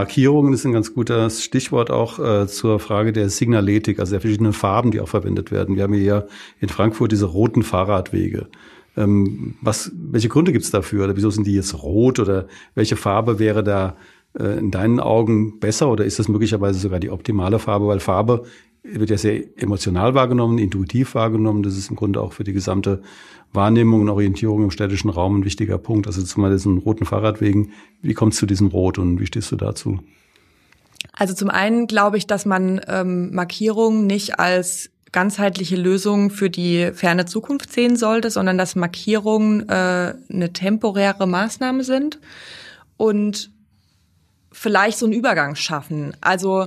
Markierungen 0.00 0.54
ist 0.54 0.64
ein 0.64 0.72
ganz 0.72 0.94
gutes 0.94 1.44
Stichwort 1.44 1.90
auch 1.90 2.18
äh, 2.18 2.46
zur 2.46 2.80
Frage 2.80 3.12
der 3.12 3.28
Signaletik, 3.28 3.98
also 3.98 4.12
der 4.12 4.22
verschiedenen 4.22 4.54
Farben, 4.54 4.92
die 4.92 5.00
auch 5.00 5.10
verwendet 5.10 5.50
werden. 5.50 5.76
Wir 5.76 5.82
haben 5.82 5.92
hier 5.92 6.26
in 6.58 6.70
Frankfurt 6.70 7.12
diese 7.12 7.26
roten 7.26 7.62
Fahrradwege. 7.62 8.48
Ähm, 8.96 9.56
was, 9.60 9.92
welche 9.94 10.30
Gründe 10.30 10.52
gibt 10.52 10.64
es 10.64 10.70
dafür? 10.70 11.04
Oder 11.04 11.16
wieso 11.16 11.28
sind 11.28 11.46
die 11.46 11.54
jetzt 11.54 11.82
rot? 11.82 12.18
Oder 12.18 12.46
welche 12.74 12.96
Farbe 12.96 13.38
wäre 13.38 13.62
da 13.62 13.94
äh, 14.38 14.58
in 14.58 14.70
deinen 14.70 15.00
Augen 15.00 15.58
besser? 15.60 15.90
Oder 15.90 16.04
ist 16.04 16.18
das 16.18 16.28
möglicherweise 16.28 16.78
sogar 16.78 17.00
die 17.00 17.10
optimale 17.10 17.58
Farbe? 17.58 17.86
Weil 17.86 18.00
Farbe 18.00 18.44
wird 18.82 19.10
ja 19.10 19.18
sehr 19.18 19.42
emotional 19.60 20.14
wahrgenommen, 20.14 20.58
intuitiv 20.58 21.14
wahrgenommen. 21.14 21.62
Das 21.62 21.76
ist 21.76 21.90
im 21.90 21.96
Grunde 21.96 22.20
auch 22.20 22.32
für 22.32 22.44
die 22.44 22.52
gesamte 22.52 23.02
Wahrnehmung 23.52 24.02
und 24.02 24.08
Orientierung 24.08 24.64
im 24.64 24.70
städtischen 24.70 25.10
Raum 25.10 25.40
ein 25.40 25.44
wichtiger 25.44 25.78
Punkt. 25.78 26.06
Also 26.06 26.22
zum 26.22 26.42
Beispiel 26.42 26.56
diesen 26.56 26.78
roten 26.78 27.04
Fahrradwegen. 27.04 27.72
Wie 28.00 28.14
kommst 28.14 28.38
du 28.38 28.40
zu 28.40 28.46
diesem 28.46 28.68
Rot 28.68 28.98
und 28.98 29.20
wie 29.20 29.26
stehst 29.26 29.52
du 29.52 29.56
dazu? 29.56 30.00
Also 31.12 31.34
zum 31.34 31.50
einen 31.50 31.86
glaube 31.86 32.16
ich, 32.16 32.26
dass 32.26 32.46
man 32.46 32.80
ähm, 32.86 33.34
Markierungen 33.34 34.06
nicht 34.06 34.38
als 34.38 34.90
ganzheitliche 35.12 35.76
Lösung 35.76 36.30
für 36.30 36.50
die 36.50 36.92
ferne 36.92 37.26
Zukunft 37.26 37.72
sehen 37.72 37.96
sollte, 37.96 38.30
sondern 38.30 38.56
dass 38.56 38.76
Markierungen 38.76 39.68
äh, 39.68 40.14
eine 40.32 40.52
temporäre 40.52 41.26
Maßnahme 41.26 41.82
sind 41.82 42.20
und 42.96 43.50
vielleicht 44.52 44.98
so 44.98 45.06
einen 45.06 45.12
Übergang 45.12 45.54
schaffen. 45.54 46.16
Also 46.20 46.66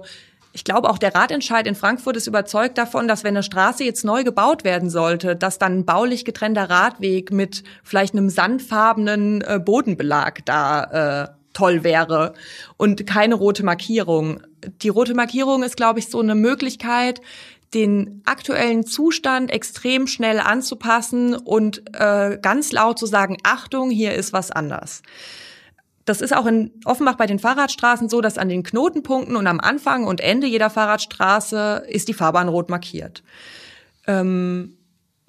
ich 0.55 0.63
glaube, 0.63 0.89
auch 0.89 0.99
der 0.99 1.15
Ratentscheid 1.15 1.65
in 1.65 1.73
Frankfurt 1.73 2.15
ist 2.15 2.27
überzeugt 2.27 2.77
davon, 2.77 3.07
dass 3.07 3.23
wenn 3.23 3.35
eine 3.35 3.41
Straße 3.41 3.83
jetzt 3.83 4.05
neu 4.05 4.23
gebaut 4.23 4.63
werden 4.63 4.89
sollte, 4.89 5.35
dass 5.35 5.57
dann 5.57 5.79
ein 5.79 5.85
baulich 5.85 6.25
getrennter 6.25 6.69
Radweg 6.69 7.31
mit 7.31 7.63
vielleicht 7.83 8.13
einem 8.13 8.29
sandfarbenen 8.29 9.41
äh, 9.41 9.59
Bodenbelag 9.59 10.45
da 10.45 11.23
äh, 11.23 11.27
toll 11.53 11.83
wäre 11.83 12.33
und 12.77 13.07
keine 13.07 13.35
rote 13.35 13.63
Markierung. 13.63 14.41
Die 14.81 14.89
rote 14.89 15.15
Markierung 15.15 15.63
ist, 15.63 15.75
glaube 15.75 15.99
ich, 15.99 16.09
so 16.09 16.19
eine 16.19 16.35
Möglichkeit, 16.35 17.19
den 17.73 18.21
aktuellen 18.25 18.85
Zustand 18.85 19.49
extrem 19.51 20.05
schnell 20.05 20.39
anzupassen 20.39 21.35
und 21.35 21.83
äh, 21.99 22.37
ganz 22.39 22.71
laut 22.71 22.99
zu 22.99 23.07
sagen, 23.07 23.37
Achtung, 23.43 23.89
hier 23.89 24.13
ist 24.13 24.33
was 24.33 24.51
anders. 24.51 25.01
Das 26.05 26.21
ist 26.21 26.35
auch 26.35 26.45
in 26.45 26.71
Offenbach 26.85 27.15
bei 27.15 27.27
den 27.27 27.39
Fahrradstraßen 27.39 28.09
so, 28.09 28.21
dass 28.21 28.37
an 28.37 28.49
den 28.49 28.63
Knotenpunkten 28.63 29.35
und 29.35 29.47
am 29.47 29.59
Anfang 29.59 30.05
und 30.05 30.21
Ende 30.21 30.47
jeder 30.47 30.69
Fahrradstraße 30.69 31.85
ist 31.87 32.07
die 32.07 32.13
Fahrbahn 32.13 32.49
rot 32.49 32.69
markiert. 32.69 33.23
Ähm, 34.05 34.77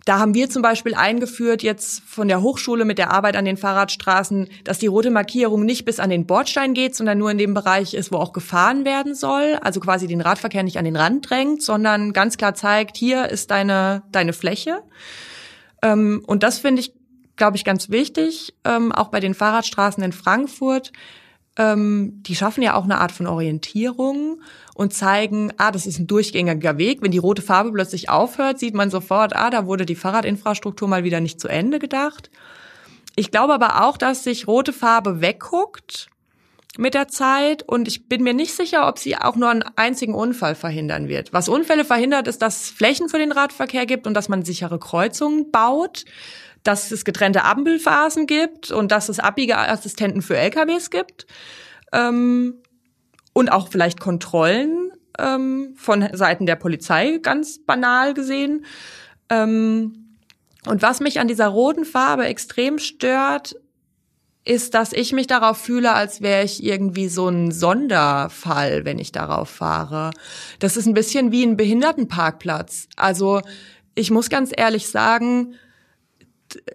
da 0.05 0.19
haben 0.19 0.35
wir 0.35 0.51
zum 0.51 0.61
Beispiel 0.61 0.95
eingeführt 0.95 1.63
jetzt 1.63 2.03
von 2.03 2.29
der 2.29 2.43
Hochschule 2.43 2.85
mit 2.85 2.99
der 2.99 3.11
Arbeit 3.11 3.37
an 3.37 3.47
den 3.47 3.57
Fahrradstraßen, 3.57 4.49
dass 4.65 4.79
die 4.79 4.87
rote 4.87 5.11
Markierung 5.11 5.65
nicht 5.65 5.87
bis 5.87 5.99
an 5.99 6.11
den 6.11 6.27
Bordstein 6.27 6.75
geht, 6.75 6.95
sondern 6.95 7.17
nur 7.17 7.31
in 7.31 7.39
dem 7.39 7.55
Bereich 7.55 7.95
ist, 7.95 8.13
wo 8.13 8.17
auch 8.17 8.35
gefahren 8.35 8.85
werden 8.85 9.15
soll. 9.15 9.59
Also 9.63 9.81
quasi 9.81 10.07
den 10.07 10.21
Radverkehr 10.21 10.63
nicht 10.63 10.77
an 10.77 10.85
den 10.85 10.97
Rand 10.97 11.31
drängt, 11.31 11.63
sondern 11.63 12.13
ganz 12.13 12.37
klar 12.37 12.55
zeigt, 12.55 12.99
hier 12.99 13.31
ist 13.31 13.51
deine, 13.51 14.03
deine 14.13 14.35
Fläche. 14.35 14.83
Ähm, 15.81 16.23
und 16.27 16.43
das 16.43 16.59
finde 16.59 16.81
ich, 16.81 16.93
glaube 17.37 17.57
ich, 17.57 17.65
ganz 17.65 17.91
wichtig, 17.91 18.55
ähm, 18.65 18.93
auch 18.93 19.09
bei 19.09 19.21
den 19.21 19.35
Fahrradstraßen 19.35 20.03
in 20.03 20.13
Frankfurt. 20.13 20.93
Ähm, 21.57 22.23
die 22.23 22.35
schaffen 22.35 22.63
ja 22.63 22.75
auch 22.75 22.85
eine 22.85 22.99
Art 22.99 23.13
von 23.13 23.27
Orientierung 23.27 24.41
und 24.75 24.93
zeigen, 24.93 25.53
ah, 25.57 25.71
das 25.71 25.87
ist 25.87 25.99
ein 25.99 26.07
durchgängiger 26.07 26.79
Weg. 26.79 27.01
Wenn 27.01 27.13
die 27.13 27.19
rote 27.19 27.43
Farbe 27.43 27.73
plötzlich 27.73 28.11
aufhört, 28.11 28.59
sieht 28.59 28.75
man 28.75 28.91
sofort, 28.91 29.37
ah, 29.37 29.51
da 29.51 29.67
wurde 29.67 29.87
die 29.87 29.95
Fahrradinfrastruktur 29.95 30.89
mal 30.89 31.05
wieder 31.05 31.21
nicht 31.21 31.41
zu 31.41 31.49
Ende 31.49 31.79
gedacht. 31.79 32.31
Ich 33.17 33.31
glaube 33.31 33.55
aber 33.55 33.85
auch, 33.85 33.97
dass 33.97 34.25
sich 34.25 34.49
rote 34.49 34.73
Farbe 34.73 35.21
wegguckt 35.21 36.09
mit 36.77 36.95
der 36.95 37.07
Zeit 37.07 37.63
und 37.63 37.87
ich 37.87 38.09
bin 38.09 38.25
mir 38.25 38.35
nicht 38.35 38.55
sicher, 38.55 38.89
ob 38.89 38.99
sie 38.99 39.17
auch 39.17 39.37
nur 39.37 39.49
einen 39.49 39.65
einzigen 39.77 40.15
Unfall 40.15 40.57
verhindern 40.57 41.09
wird. 41.09 41.33
Was 41.33 41.49
Unfälle 41.49 41.85
verhindert, 41.85 42.27
ist, 42.27 42.43
dass 42.43 42.63
es 42.63 42.71
Flächen 42.71 43.09
für 43.09 43.19
den 43.19 43.31
Radverkehr 43.31 43.87
gibt 43.87 44.09
und 44.09 44.15
dass 44.15 44.29
man 44.29 44.45
sichere 44.45 44.81
Kreuzungen 44.81 45.53
baut, 45.53 46.05
dass 46.65 46.91
es 46.91 47.05
getrennte 47.05 47.45
Ampelphasen 47.45 48.27
gibt 48.27 48.71
und 48.71 48.91
dass 48.91 49.09
es 49.09 49.21
Abbiegeassistenten 49.21 50.23
für 50.23 50.37
LKWs 50.37 50.91
gibt. 50.91 51.27
Ähm, 51.93 52.55
und 53.33 53.53
auch 53.53 53.69
vielleicht 53.69 54.01
Kontrollen 54.01 54.91
ähm, 55.19 55.75
von 55.77 56.09
Seiten 56.13 56.47
der 56.47 56.57
Polizei, 56.57 57.19
ganz 57.23 57.65
banal 57.65 58.15
gesehen. 58.15 58.65
Ähm, 59.29 60.17
und 60.67 60.83
was 60.83 61.01
mich 61.01 61.21
an 61.21 61.29
dieser 61.29 61.49
roten 61.49 61.85
Farbe 61.85 62.25
extrem 62.25 62.79
stört, 62.79 63.57
ist, 64.47 64.75
dass 64.75 64.93
ich 64.93 65.13
mich 65.13 65.27
darauf 65.27 65.59
fühle, 65.59 65.93
als 65.93 66.21
wäre 66.21 66.45
ich 66.45 66.63
irgendwie 66.63 67.09
so 67.09 67.29
ein 67.29 67.51
Sonderfall, 67.51 68.85
wenn 68.85 68.99
ich 68.99 69.11
darauf 69.11 69.49
fahre. 69.49 70.11
Das 70.59 70.77
ist 70.77 70.87
ein 70.87 70.95
bisschen 70.95 71.33
wie 71.33 71.45
ein 71.45 71.57
Behindertenparkplatz. 71.57 72.89
Also 72.97 73.41
ich 73.95 74.11
muss 74.11 74.29
ganz 74.29 74.53
ehrlich 74.55 74.89
sagen, 74.89 75.55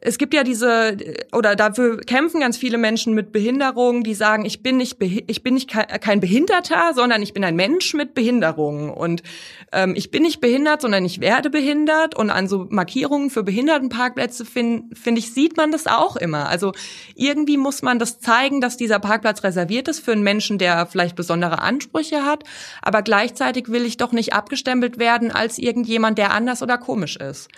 es 0.01 0.17
gibt 0.17 0.33
ja 0.33 0.43
diese 0.43 0.97
oder 1.31 1.55
dafür 1.55 1.97
kämpfen 2.01 2.39
ganz 2.39 2.57
viele 2.57 2.77
Menschen 2.77 3.13
mit 3.13 3.31
Behinderungen, 3.31 4.03
die 4.03 4.13
sagen, 4.13 4.45
ich 4.45 4.63
bin 4.63 4.77
nicht 4.77 4.97
ich 5.01 5.43
bin 5.43 5.53
nicht 5.53 5.69
kein 5.69 6.19
Behinderter, 6.19 6.93
sondern 6.93 7.21
ich 7.21 7.33
bin 7.33 7.43
ein 7.43 7.55
Mensch 7.55 7.93
mit 7.93 8.13
Behinderungen 8.13 8.89
und 8.89 9.23
ähm, 9.71 9.93
ich 9.95 10.11
bin 10.11 10.23
nicht 10.23 10.41
behindert, 10.41 10.81
sondern 10.81 11.05
ich 11.05 11.19
werde 11.21 11.49
behindert 11.49 12.15
und 12.15 12.29
an 12.29 12.47
so 12.47 12.67
Markierungen 12.69 13.29
für 13.29 13.43
Behindertenparkplätze 13.43 14.45
finde 14.45 14.95
find 14.95 15.17
ich 15.17 15.33
sieht 15.33 15.57
man 15.57 15.71
das 15.71 15.87
auch 15.87 16.15
immer. 16.15 16.49
Also 16.49 16.73
irgendwie 17.15 17.57
muss 17.57 17.81
man 17.81 17.99
das 17.99 18.19
zeigen, 18.19 18.61
dass 18.61 18.77
dieser 18.77 18.99
Parkplatz 18.99 19.43
reserviert 19.43 19.87
ist 19.87 19.99
für 19.99 20.11
einen 20.11 20.23
Menschen, 20.23 20.57
der 20.57 20.85
vielleicht 20.85 21.15
besondere 21.15 21.59
Ansprüche 21.59 22.25
hat, 22.25 22.43
aber 22.81 23.01
gleichzeitig 23.01 23.69
will 23.69 23.85
ich 23.85 23.97
doch 23.97 24.11
nicht 24.11 24.33
abgestempelt 24.33 24.99
werden 24.99 25.31
als 25.31 25.57
irgendjemand, 25.57 26.17
der 26.17 26.31
anders 26.31 26.61
oder 26.61 26.77
komisch 26.77 27.17
ist. 27.17 27.49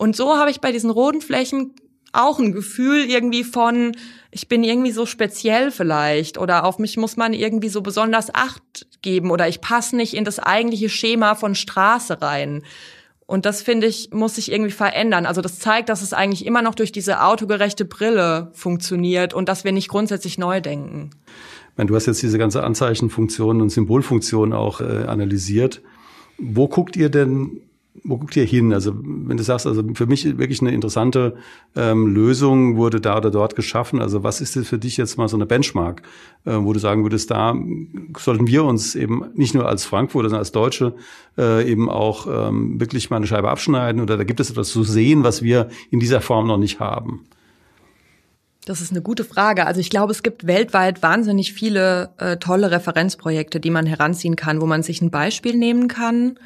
Und 0.00 0.16
so 0.16 0.38
habe 0.38 0.50
ich 0.50 0.62
bei 0.62 0.72
diesen 0.72 0.88
roten 0.88 1.20
Flächen 1.20 1.74
auch 2.12 2.38
ein 2.38 2.52
Gefühl 2.52 3.04
irgendwie 3.04 3.44
von, 3.44 3.94
ich 4.30 4.48
bin 4.48 4.64
irgendwie 4.64 4.92
so 4.92 5.04
speziell 5.04 5.70
vielleicht 5.70 6.38
oder 6.38 6.64
auf 6.64 6.78
mich 6.78 6.96
muss 6.96 7.18
man 7.18 7.34
irgendwie 7.34 7.68
so 7.68 7.82
besonders 7.82 8.34
Acht 8.34 8.86
geben 9.02 9.30
oder 9.30 9.46
ich 9.46 9.60
passe 9.60 9.96
nicht 9.96 10.14
in 10.14 10.24
das 10.24 10.38
eigentliche 10.38 10.88
Schema 10.88 11.34
von 11.34 11.54
Straße 11.54 12.22
rein. 12.22 12.62
Und 13.26 13.44
das 13.44 13.60
finde 13.60 13.88
ich, 13.88 14.08
muss 14.10 14.36
sich 14.36 14.50
irgendwie 14.50 14.72
verändern. 14.72 15.26
Also 15.26 15.42
das 15.42 15.58
zeigt, 15.58 15.90
dass 15.90 16.00
es 16.00 16.14
eigentlich 16.14 16.46
immer 16.46 16.62
noch 16.62 16.74
durch 16.74 16.92
diese 16.92 17.22
autogerechte 17.22 17.84
Brille 17.84 18.50
funktioniert 18.54 19.34
und 19.34 19.50
dass 19.50 19.64
wir 19.64 19.72
nicht 19.72 19.88
grundsätzlich 19.88 20.38
neu 20.38 20.62
denken. 20.62 21.10
Meine, 21.76 21.88
du 21.88 21.94
hast 21.94 22.06
jetzt 22.06 22.22
diese 22.22 22.38
ganze 22.38 22.64
Anzeichenfunktion 22.64 23.60
und 23.60 23.68
Symbolfunktion 23.68 24.54
auch 24.54 24.80
äh, 24.80 25.04
analysiert. 25.04 25.82
Wo 26.38 26.68
guckt 26.68 26.96
ihr 26.96 27.10
denn 27.10 27.60
wo 28.04 28.16
guckt 28.16 28.36
ihr 28.36 28.44
hin? 28.44 28.72
Also 28.72 28.92
wenn 28.94 29.36
du 29.36 29.42
sagst, 29.42 29.66
also 29.66 29.82
für 29.94 30.06
mich 30.06 30.24
wirklich 30.38 30.60
eine 30.60 30.72
interessante 30.72 31.36
ähm, 31.76 32.06
Lösung 32.06 32.76
wurde 32.76 33.00
da 33.00 33.16
oder 33.16 33.30
dort 33.30 33.56
geschaffen. 33.56 34.00
Also 34.00 34.22
was 34.22 34.40
ist 34.40 34.56
das 34.56 34.68
für 34.68 34.78
dich 34.78 34.96
jetzt 34.96 35.18
mal 35.18 35.28
so 35.28 35.36
eine 35.36 35.46
Benchmark, 35.46 36.02
äh, 36.44 36.54
wo 36.56 36.72
du 36.72 36.78
sagen 36.78 37.02
würdest, 37.02 37.30
da 37.30 37.54
sollten 38.18 38.46
wir 38.46 38.64
uns 38.64 38.94
eben 38.94 39.24
nicht 39.34 39.54
nur 39.54 39.68
als 39.68 39.84
Frankfurter, 39.84 40.28
sondern 40.28 40.40
als 40.40 40.52
Deutsche 40.52 40.94
äh, 41.36 41.68
eben 41.70 41.90
auch 41.90 42.26
ähm, 42.26 42.80
wirklich 42.80 43.10
mal 43.10 43.16
eine 43.16 43.26
Scheibe 43.26 43.50
abschneiden 43.50 44.00
oder 44.00 44.16
da 44.16 44.24
gibt 44.24 44.40
es 44.40 44.50
etwas 44.50 44.70
zu 44.70 44.84
sehen, 44.84 45.24
was 45.24 45.42
wir 45.42 45.68
in 45.90 46.00
dieser 46.00 46.20
Form 46.20 46.46
noch 46.46 46.58
nicht 46.58 46.80
haben? 46.80 47.26
Das 48.66 48.80
ist 48.80 48.92
eine 48.92 49.02
gute 49.02 49.24
Frage. 49.24 49.66
Also 49.66 49.80
ich 49.80 49.90
glaube, 49.90 50.12
es 50.12 50.22
gibt 50.22 50.46
weltweit 50.46 51.02
wahnsinnig 51.02 51.52
viele 51.52 52.10
äh, 52.18 52.36
tolle 52.36 52.70
Referenzprojekte, 52.70 53.58
die 53.58 53.70
man 53.70 53.86
heranziehen 53.86 54.36
kann, 54.36 54.60
wo 54.60 54.66
man 54.66 54.82
sich 54.82 55.00
ein 55.00 55.10
Beispiel 55.10 55.56
nehmen 55.56 55.88
kann. 55.88 56.38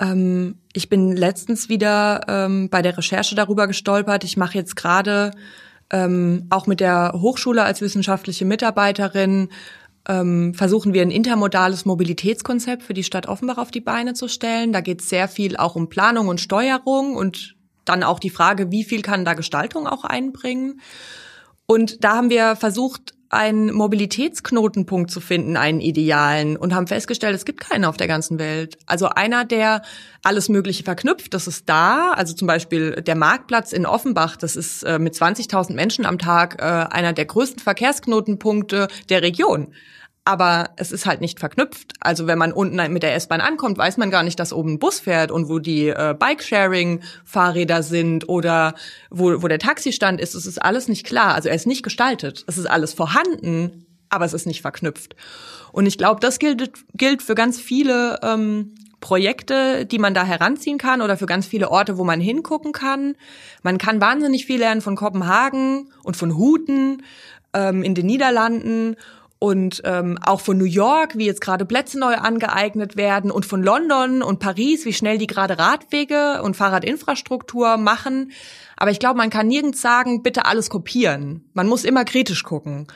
Ähm, 0.00 0.56
ich 0.72 0.88
bin 0.88 1.16
letztens 1.16 1.68
wieder 1.68 2.20
ähm, 2.28 2.68
bei 2.70 2.82
der 2.82 2.96
Recherche 2.96 3.34
darüber 3.34 3.66
gestolpert. 3.66 4.24
Ich 4.24 4.36
mache 4.36 4.56
jetzt 4.56 4.76
gerade 4.76 5.32
ähm, 5.90 6.46
auch 6.50 6.66
mit 6.66 6.80
der 6.80 7.12
Hochschule 7.14 7.62
als 7.62 7.80
wissenschaftliche 7.80 8.44
Mitarbeiterin 8.44 9.48
ähm, 10.08 10.54
versuchen 10.54 10.94
wir 10.94 11.02
ein 11.02 11.10
intermodales 11.10 11.84
Mobilitätskonzept 11.84 12.82
für 12.82 12.94
die 12.94 13.04
Stadt 13.04 13.28
Offenbach 13.28 13.58
auf 13.58 13.70
die 13.70 13.80
Beine 13.80 14.14
zu 14.14 14.26
stellen. 14.26 14.72
Da 14.72 14.80
geht 14.80 15.02
es 15.02 15.08
sehr 15.08 15.28
viel 15.28 15.56
auch 15.56 15.76
um 15.76 15.88
Planung 15.88 16.28
und 16.28 16.40
Steuerung 16.40 17.14
und 17.14 17.56
dann 17.84 18.02
auch 18.02 18.18
die 18.18 18.30
Frage, 18.30 18.70
wie 18.70 18.84
viel 18.84 19.02
kann 19.02 19.24
da 19.24 19.34
Gestaltung 19.34 19.86
auch 19.86 20.04
einbringen. 20.04 20.80
Und 21.66 22.02
da 22.04 22.16
haben 22.16 22.30
wir 22.30 22.56
versucht, 22.56 23.14
einen 23.30 23.72
Mobilitätsknotenpunkt 23.72 25.10
zu 25.10 25.20
finden, 25.20 25.56
einen 25.56 25.80
idealen, 25.80 26.56
und 26.56 26.74
haben 26.74 26.86
festgestellt, 26.86 27.34
es 27.34 27.44
gibt 27.44 27.60
keinen 27.60 27.84
auf 27.84 27.96
der 27.96 28.06
ganzen 28.06 28.38
Welt. 28.38 28.78
Also 28.86 29.08
einer, 29.08 29.44
der 29.44 29.82
alles 30.22 30.48
Mögliche 30.48 30.82
verknüpft, 30.82 31.34
das 31.34 31.46
ist 31.46 31.68
da. 31.68 32.12
Also 32.12 32.34
zum 32.34 32.46
Beispiel 32.46 33.02
der 33.02 33.16
Marktplatz 33.16 33.72
in 33.72 33.86
Offenbach, 33.86 34.36
das 34.36 34.56
ist 34.56 34.82
äh, 34.82 34.98
mit 34.98 35.14
20.000 35.14 35.74
Menschen 35.74 36.06
am 36.06 36.18
Tag 36.18 36.56
äh, 36.60 36.64
einer 36.64 37.12
der 37.12 37.26
größten 37.26 37.60
Verkehrsknotenpunkte 37.60 38.88
der 39.08 39.22
Region 39.22 39.72
aber 40.28 40.72
es 40.76 40.92
ist 40.92 41.06
halt 41.06 41.22
nicht 41.22 41.40
verknüpft. 41.40 41.94
Also 42.00 42.26
wenn 42.26 42.36
man 42.36 42.52
unten 42.52 42.76
mit 42.92 43.02
der 43.02 43.14
S-Bahn 43.14 43.40
ankommt, 43.40 43.78
weiß 43.78 43.96
man 43.96 44.10
gar 44.10 44.22
nicht, 44.22 44.38
dass 44.38 44.52
oben 44.52 44.74
ein 44.74 44.78
Bus 44.78 45.00
fährt 45.00 45.30
und 45.30 45.48
wo 45.48 45.58
die 45.58 45.88
äh, 45.88 46.14
Bike-Sharing-Fahrräder 46.18 47.82
sind 47.82 48.28
oder 48.28 48.74
wo, 49.08 49.42
wo 49.42 49.48
der 49.48 49.58
Taxistand 49.58 50.20
ist. 50.20 50.34
Es 50.34 50.44
ist 50.44 50.60
alles 50.62 50.86
nicht 50.86 51.06
klar. 51.06 51.34
Also 51.34 51.48
er 51.48 51.54
ist 51.54 51.66
nicht 51.66 51.82
gestaltet. 51.82 52.44
Es 52.46 52.58
ist 52.58 52.66
alles 52.66 52.92
vorhanden, 52.92 53.86
aber 54.10 54.26
es 54.26 54.34
ist 54.34 54.46
nicht 54.46 54.60
verknüpft. 54.60 55.16
Und 55.72 55.86
ich 55.86 55.96
glaube, 55.96 56.20
das 56.20 56.38
gilt, 56.38 56.72
gilt 56.92 57.22
für 57.22 57.34
ganz 57.34 57.58
viele 57.58 58.18
ähm, 58.22 58.74
Projekte, 59.00 59.86
die 59.86 59.98
man 59.98 60.12
da 60.12 60.24
heranziehen 60.24 60.76
kann 60.76 61.00
oder 61.00 61.16
für 61.16 61.24
ganz 61.24 61.46
viele 61.46 61.70
Orte, 61.70 61.96
wo 61.96 62.04
man 62.04 62.20
hingucken 62.20 62.72
kann. 62.72 63.16
Man 63.62 63.78
kann 63.78 64.02
wahnsinnig 64.02 64.44
viel 64.44 64.58
lernen 64.58 64.82
von 64.82 64.94
Kopenhagen 64.94 65.90
und 66.02 66.18
von 66.18 66.36
Huten 66.36 67.02
ähm, 67.54 67.82
in 67.82 67.94
den 67.94 68.04
Niederlanden 68.04 68.96
und 69.40 69.82
ähm, 69.84 70.18
auch 70.20 70.40
von 70.40 70.58
New 70.58 70.64
York, 70.64 71.16
wie 71.16 71.26
jetzt 71.26 71.40
gerade 71.40 71.64
Plätze 71.64 71.98
neu 71.98 72.14
angeeignet 72.16 72.96
werden 72.96 73.30
und 73.30 73.46
von 73.46 73.62
London 73.62 74.22
und 74.22 74.40
Paris, 74.40 74.84
wie 74.84 74.92
schnell 74.92 75.18
die 75.18 75.28
gerade 75.28 75.58
Radwege 75.58 76.42
und 76.42 76.56
Fahrradinfrastruktur 76.56 77.76
machen. 77.76 78.32
Aber 78.76 78.90
ich 78.90 78.98
glaube, 78.98 79.16
man 79.16 79.30
kann 79.30 79.46
nirgends 79.46 79.80
sagen, 79.80 80.22
bitte 80.22 80.46
alles 80.46 80.70
kopieren. 80.70 81.48
Man 81.52 81.68
muss 81.68 81.84
immer 81.84 82.04
kritisch 82.04 82.42
gucken. 82.42 82.88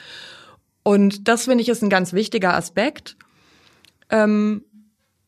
Und 0.83 1.29
das 1.29 1.45
finde 1.45 1.63
ich 1.63 1.69
ist 1.69 1.83
ein 1.83 1.91
ganz 1.91 2.13
wichtiger 2.13 2.55
Aspekt. 2.55 3.17
Ähm, 4.11 4.65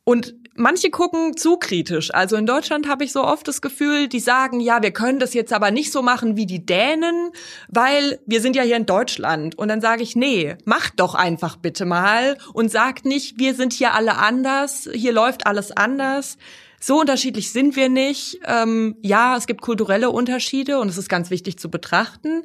und 0.02 0.34
manche 0.56 0.90
gucken 0.90 1.36
zu 1.36 1.56
kritisch. 1.56 2.12
Also 2.14 2.36
in 2.36 2.46
Deutschland 2.46 2.88
habe 2.88 3.04
ich 3.04 3.12
so 3.12 3.24
oft 3.24 3.46
das 3.48 3.60
Gefühl, 3.60 4.08
die 4.08 4.20
sagen, 4.20 4.60
ja, 4.60 4.82
wir 4.82 4.92
können 4.92 5.18
das 5.18 5.34
jetzt 5.34 5.52
aber 5.52 5.70
nicht 5.70 5.92
so 5.92 6.02
machen 6.02 6.36
wie 6.36 6.46
die 6.46 6.64
Dänen, 6.64 7.30
weil 7.68 8.20
wir 8.26 8.40
sind 8.40 8.56
ja 8.56 8.62
hier 8.62 8.76
in 8.76 8.86
Deutschland. 8.86 9.56
Und 9.58 9.68
dann 9.68 9.80
sage 9.80 10.02
ich, 10.02 10.16
nee, 10.16 10.56
macht 10.64 11.00
doch 11.00 11.14
einfach 11.14 11.56
bitte 11.56 11.84
mal 11.84 12.38
und 12.52 12.70
sagt 12.70 13.04
nicht, 13.04 13.38
wir 13.38 13.54
sind 13.54 13.72
hier 13.72 13.94
alle 13.94 14.16
anders, 14.16 14.88
hier 14.92 15.12
läuft 15.12 15.46
alles 15.46 15.72
anders. 15.76 16.38
So 16.86 17.00
unterschiedlich 17.00 17.50
sind 17.50 17.76
wir 17.76 17.88
nicht. 17.88 18.40
Ähm, 18.46 18.96
ja, 19.00 19.38
es 19.38 19.46
gibt 19.46 19.62
kulturelle 19.62 20.10
Unterschiede 20.10 20.78
und 20.80 20.90
es 20.90 20.98
ist 20.98 21.08
ganz 21.08 21.30
wichtig 21.30 21.58
zu 21.58 21.70
betrachten. 21.70 22.42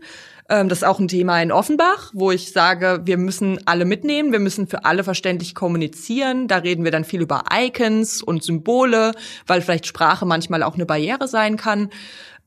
Ähm, 0.47 0.69
das 0.69 0.77
ist 0.77 0.83
auch 0.85 0.97
ein 0.97 1.09
Thema 1.09 1.41
in 1.41 1.51
Offenbach, 1.51 2.11
wo 2.13 2.31
ich 2.31 2.53
sage, 2.53 3.01
wir 3.03 3.17
müssen 3.17 3.59
alle 3.67 3.83
mitnehmen, 3.83 4.31
wir 4.31 4.39
müssen 4.39 4.67
für 4.67 4.85
alle 4.85 5.03
verständlich 5.03 5.55
kommunizieren. 5.55 6.47
Da 6.47 6.59
reden 6.59 6.85
wir 6.85 6.91
dann 6.91 7.03
viel 7.03 7.19
über 7.19 7.43
Icons 7.53 8.23
und 8.23 8.41
Symbole, 8.41 9.11
weil 9.45 9.61
vielleicht 9.61 9.87
Sprache 9.87 10.25
manchmal 10.25 10.63
auch 10.63 10.75
eine 10.75 10.85
Barriere 10.85 11.27
sein 11.27 11.57
kann. 11.57 11.89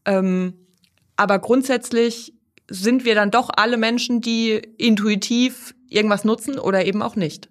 Ähm, 0.06 0.54
aber 1.16 1.40
grundsätzlich 1.40 2.32
sind 2.70 3.04
wir 3.04 3.14
dann 3.14 3.30
doch 3.30 3.50
alle 3.54 3.76
Menschen, 3.76 4.22
die 4.22 4.52
intuitiv 4.78 5.74
irgendwas 5.90 6.24
nutzen 6.24 6.58
oder 6.58 6.86
eben 6.86 7.02
auch 7.02 7.16
nicht. 7.16 7.50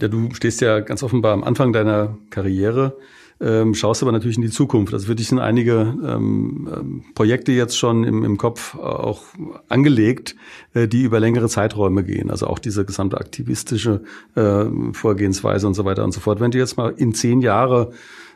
Ja, 0.00 0.08
du 0.08 0.28
stehst 0.32 0.60
ja 0.60 0.80
ganz 0.80 1.02
offenbar 1.02 1.32
am 1.32 1.44
Anfang 1.44 1.72
deiner 1.72 2.16
Karriere, 2.30 2.96
ähm, 3.40 3.74
schaust 3.74 4.02
aber 4.02 4.12
natürlich 4.12 4.36
in 4.36 4.42
die 4.42 4.50
Zukunft. 4.50 4.92
Also 4.92 5.06
für 5.06 5.14
dich 5.14 5.28
sind 5.28 5.38
einige 5.38 5.94
ähm, 6.04 6.68
ähm 6.74 7.04
Projekte 7.14 7.52
jetzt 7.52 7.76
schon 7.76 8.04
im, 8.04 8.24
im 8.24 8.36
Kopf 8.36 8.74
auch 8.76 9.22
angelegt, 9.68 10.36
äh, 10.74 10.88
die 10.88 11.02
über 11.02 11.20
längere 11.20 11.48
Zeiträume 11.48 12.04
gehen. 12.04 12.30
Also 12.30 12.46
auch 12.46 12.58
diese 12.58 12.84
gesamte 12.84 13.18
aktivistische 13.18 14.02
äh, 14.34 14.64
Vorgehensweise 14.92 15.66
und 15.66 15.74
so 15.74 15.84
weiter 15.84 16.04
und 16.04 16.12
so 16.12 16.20
fort. 16.20 16.40
Wenn 16.40 16.50
du 16.50 16.58
jetzt 16.58 16.76
mal 16.76 16.92
in 16.96 17.14
zehn 17.14 17.40
Jahre 17.40 17.92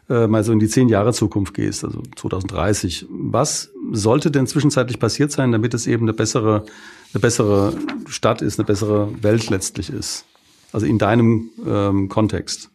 äh, 0.09 0.27
mal 0.27 0.44
so 0.44 0.53
in 0.53 0.59
die 0.59 0.68
zehn 0.68 0.88
Jahre 0.88 1.12
Zukunft 1.12 1.55
gehst, 1.55 1.85
also 1.85 2.03
2030, 2.16 3.07
was 3.09 3.72
sollte 3.92 4.31
denn 4.31 4.46
zwischenzeitlich 4.46 4.98
passiert 4.98 5.33
sein, 5.33 5.53
damit 5.53 5.72
es 5.72 5.87
eben 5.87 6.05
eine 6.05 6.12
bessere, 6.12 6.64
eine 7.12 7.20
bessere 7.20 7.74
Stadt 8.09 8.42
ist, 8.42 8.59
eine 8.59 8.66
bessere 8.66 9.11
Welt 9.22 9.48
letztlich 9.48 9.90
ist? 9.90 10.27
Also 10.74 10.87
in 10.87 10.98
deinem 10.98 11.50
ähm, 11.64 12.08
Kontext. 12.08 12.68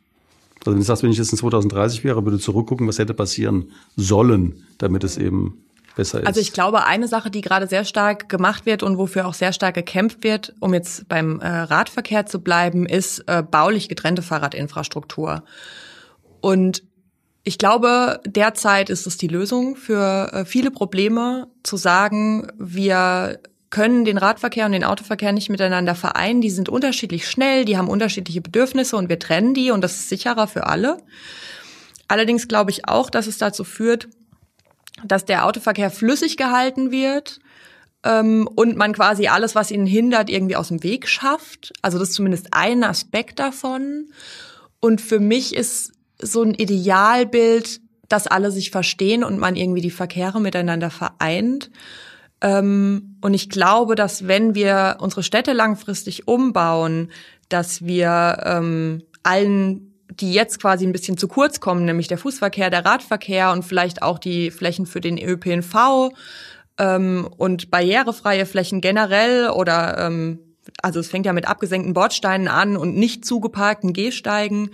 Also 0.59 0.71
wenn 0.71 0.77
du 0.77 0.83
sagst, 0.83 1.03
wenn 1.03 1.11
ich 1.11 1.17
jetzt 1.17 1.33
in 1.33 1.37
2030 1.37 2.05
wäre, 2.05 2.23
würde 2.23 2.39
zurückgucken, 2.39 2.87
was 2.87 2.97
hätte 2.97 3.13
passieren 3.13 3.71
sollen, 3.97 4.65
damit 4.77 5.03
es 5.03 5.17
eben 5.17 5.65
besser 5.97 6.21
ist. 6.21 6.27
Also 6.27 6.39
ich 6.39 6.53
glaube, 6.53 6.85
eine 6.85 7.09
Sache, 7.09 7.29
die 7.29 7.41
gerade 7.41 7.67
sehr 7.67 7.83
stark 7.83 8.29
gemacht 8.29 8.65
wird 8.65 8.83
und 8.83 8.97
wofür 8.97 9.27
auch 9.27 9.33
sehr 9.33 9.51
stark 9.51 9.75
gekämpft 9.75 10.23
wird, 10.23 10.53
um 10.61 10.73
jetzt 10.73 11.09
beim 11.09 11.41
äh, 11.41 11.47
Radverkehr 11.47 12.25
zu 12.25 12.39
bleiben, 12.39 12.85
ist 12.85 13.19
äh, 13.27 13.43
baulich 13.43 13.89
getrennte 13.89 14.21
Fahrradinfrastruktur. 14.21 15.43
Und 16.39 16.83
ich 17.43 17.57
glaube, 17.57 18.21
derzeit 18.25 18.89
ist 18.89 19.07
es 19.07 19.17
die 19.17 19.27
Lösung 19.27 19.75
für 19.75 20.31
äh, 20.31 20.45
viele 20.45 20.71
Probleme, 20.71 21.47
zu 21.63 21.75
sagen, 21.75 22.47
wir 22.57 23.39
können 23.69 24.05
den 24.05 24.17
Radverkehr 24.17 24.65
und 24.65 24.71
den 24.71 24.83
Autoverkehr 24.83 25.31
nicht 25.31 25.49
miteinander 25.49 25.95
vereinen. 25.95 26.41
Die 26.41 26.49
sind 26.49 26.69
unterschiedlich 26.69 27.29
schnell, 27.29 27.65
die 27.65 27.77
haben 27.77 27.87
unterschiedliche 27.87 28.41
Bedürfnisse 28.41 28.97
und 28.97 29.09
wir 29.09 29.19
trennen 29.19 29.53
die 29.53 29.71
und 29.71 29.81
das 29.81 29.95
ist 29.95 30.09
sicherer 30.09 30.47
für 30.47 30.65
alle. 30.67 30.97
Allerdings 32.07 32.47
glaube 32.47 32.71
ich 32.71 32.87
auch, 32.87 33.09
dass 33.09 33.27
es 33.27 33.37
dazu 33.37 33.63
führt, 33.63 34.07
dass 35.05 35.25
der 35.25 35.45
Autoverkehr 35.45 35.91
flüssig 35.91 36.37
gehalten 36.37 36.91
wird 36.91 37.39
ähm, 38.03 38.47
und 38.55 38.75
man 38.75 38.93
quasi 38.93 39.27
alles, 39.27 39.55
was 39.55 39.71
ihn 39.71 39.85
hindert, 39.85 40.29
irgendwie 40.29 40.55
aus 40.55 40.69
dem 40.69 40.83
Weg 40.83 41.07
schafft. 41.07 41.71
Also 41.81 41.99
das 41.99 42.09
ist 42.09 42.15
zumindest 42.15 42.47
ein 42.51 42.83
Aspekt 42.83 43.39
davon. 43.39 44.07
Und 44.79 45.01
für 45.01 45.19
mich 45.19 45.55
ist 45.55 45.93
so 46.21 46.41
ein 46.41 46.53
Idealbild, 46.53 47.81
dass 48.07 48.27
alle 48.27 48.51
sich 48.51 48.71
verstehen 48.71 49.23
und 49.23 49.37
man 49.37 49.55
irgendwie 49.55 49.81
die 49.81 49.91
Verkehre 49.91 50.41
miteinander 50.41 50.89
vereint. 50.89 51.69
Ähm, 52.41 53.17
und 53.21 53.33
ich 53.33 53.49
glaube, 53.49 53.95
dass 53.95 54.27
wenn 54.27 54.55
wir 54.55 54.97
unsere 54.99 55.23
Städte 55.23 55.53
langfristig 55.53 56.27
umbauen, 56.27 57.11
dass 57.49 57.85
wir 57.85 58.41
ähm, 58.45 59.03
allen, 59.23 59.93
die 60.09 60.33
jetzt 60.33 60.61
quasi 60.61 60.85
ein 60.85 60.91
bisschen 60.91 61.17
zu 61.17 61.27
kurz 61.27 61.59
kommen, 61.59 61.85
nämlich 61.85 62.07
der 62.07 62.17
Fußverkehr, 62.17 62.69
der 62.69 62.85
Radverkehr 62.85 63.51
und 63.51 63.63
vielleicht 63.63 64.01
auch 64.01 64.19
die 64.19 64.51
Flächen 64.51 64.85
für 64.85 65.01
den 65.01 65.17
ÖPNV 65.17 66.11
ähm, 66.77 67.27
und 67.37 67.69
barrierefreie 67.69 68.45
Flächen 68.45 68.81
generell 68.81 69.49
oder 69.49 69.97
ähm, 69.99 70.39
also 70.81 70.99
es 70.99 71.09
fängt 71.09 71.25
ja 71.25 71.33
mit 71.33 71.47
abgesenkten 71.47 71.93
Bordsteinen 71.93 72.47
an 72.47 72.77
und 72.77 72.95
nicht 72.95 73.25
zugeparkten 73.25 73.93
Gehsteigen. 73.93 74.69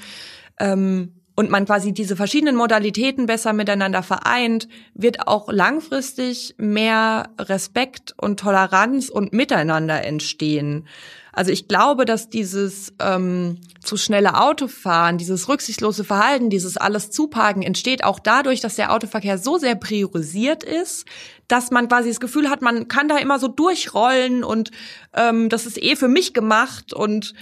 Ähm, 0.60 1.14
und 1.36 1.50
man 1.50 1.66
quasi 1.66 1.94
diese 1.94 2.16
verschiedenen 2.16 2.56
Modalitäten 2.56 3.26
besser 3.26 3.54
miteinander 3.54 4.04
vereint, 4.04 4.68
wird 4.94 5.28
auch 5.28 5.52
langfristig 5.52 6.56
mehr 6.58 7.30
Respekt 7.40 8.14
und 8.18 8.40
Toleranz 8.40 9.10
und 9.10 9.34
Miteinander 9.34 10.04
entstehen. 10.04 10.88
Also 11.36 11.52
ich 11.52 11.68
glaube, 11.68 12.06
dass 12.06 12.30
dieses 12.30 12.94
ähm, 13.00 13.58
zu 13.82 13.98
schnelle 13.98 14.40
Autofahren, 14.40 15.18
dieses 15.18 15.50
rücksichtslose 15.50 16.06
Verhalten, 16.06 16.50
dieses 16.50 16.78
alles 16.78 17.12
Zuparken 17.12 17.62
entsteht 17.62 18.06
auch 18.06 18.20
dadurch, 18.20 18.62
dass 18.62 18.76
der 18.76 18.94
Autoverkehr 18.94 19.38
so 19.38 19.58
sehr 19.58 19.76
priorisiert 19.76 20.64
ist, 20.64 21.06
dass 21.50 21.72
man 21.72 21.90
quasi 21.90 22.08
das 22.08 22.22
Gefühl 22.22 22.50
hat, 22.50 22.62
man 22.62 22.88
kann 22.88 23.10
da 23.10 23.18
immer 23.18 23.38
so 23.38 23.50
durchrollen 23.50 24.46
und 24.46 24.72
ähm, 25.14 25.50
das 25.50 25.66
ist 25.66 25.82
eh 25.84 25.98
für 25.98 26.08
mich 26.08 26.34
gemacht 26.34 26.94
und 26.94 27.34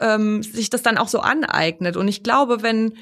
ähm, 0.00 0.42
sich 0.42 0.68
das 0.68 0.82
dann 0.82 0.98
auch 0.98 1.08
so 1.08 1.20
aneignet. 1.20 1.96
Und 1.96 2.08
ich 2.08 2.24
glaube, 2.24 2.64
wenn 2.64 2.94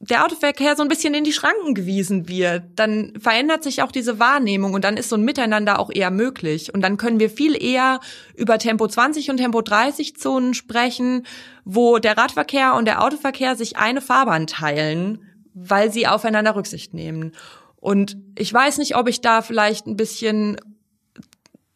der 0.00 0.24
Autoverkehr 0.24 0.76
so 0.76 0.82
ein 0.82 0.88
bisschen 0.88 1.14
in 1.14 1.24
die 1.24 1.32
Schranken 1.32 1.74
gewiesen 1.74 2.28
wird, 2.28 2.62
dann 2.76 3.12
verändert 3.18 3.64
sich 3.64 3.82
auch 3.82 3.90
diese 3.90 4.20
Wahrnehmung 4.20 4.74
und 4.74 4.84
dann 4.84 4.96
ist 4.96 5.08
so 5.08 5.16
ein 5.16 5.24
Miteinander 5.24 5.80
auch 5.80 5.90
eher 5.92 6.12
möglich. 6.12 6.72
Und 6.72 6.82
dann 6.82 6.96
können 6.96 7.18
wir 7.18 7.30
viel 7.30 7.60
eher 7.60 7.98
über 8.36 8.58
Tempo 8.58 8.86
20 8.86 9.30
und 9.30 9.38
Tempo 9.38 9.60
30 9.60 10.16
Zonen 10.16 10.54
sprechen, 10.54 11.26
wo 11.64 11.98
der 11.98 12.16
Radverkehr 12.16 12.74
und 12.74 12.84
der 12.84 13.02
Autoverkehr 13.02 13.56
sich 13.56 13.76
eine 13.76 14.00
Fahrbahn 14.00 14.46
teilen, 14.46 15.24
weil 15.52 15.90
sie 15.92 16.06
aufeinander 16.06 16.54
Rücksicht 16.54 16.94
nehmen. 16.94 17.32
Und 17.74 18.16
ich 18.36 18.52
weiß 18.52 18.78
nicht, 18.78 18.96
ob 18.96 19.08
ich 19.08 19.20
da 19.20 19.42
vielleicht 19.42 19.86
ein 19.86 19.96
bisschen 19.96 20.58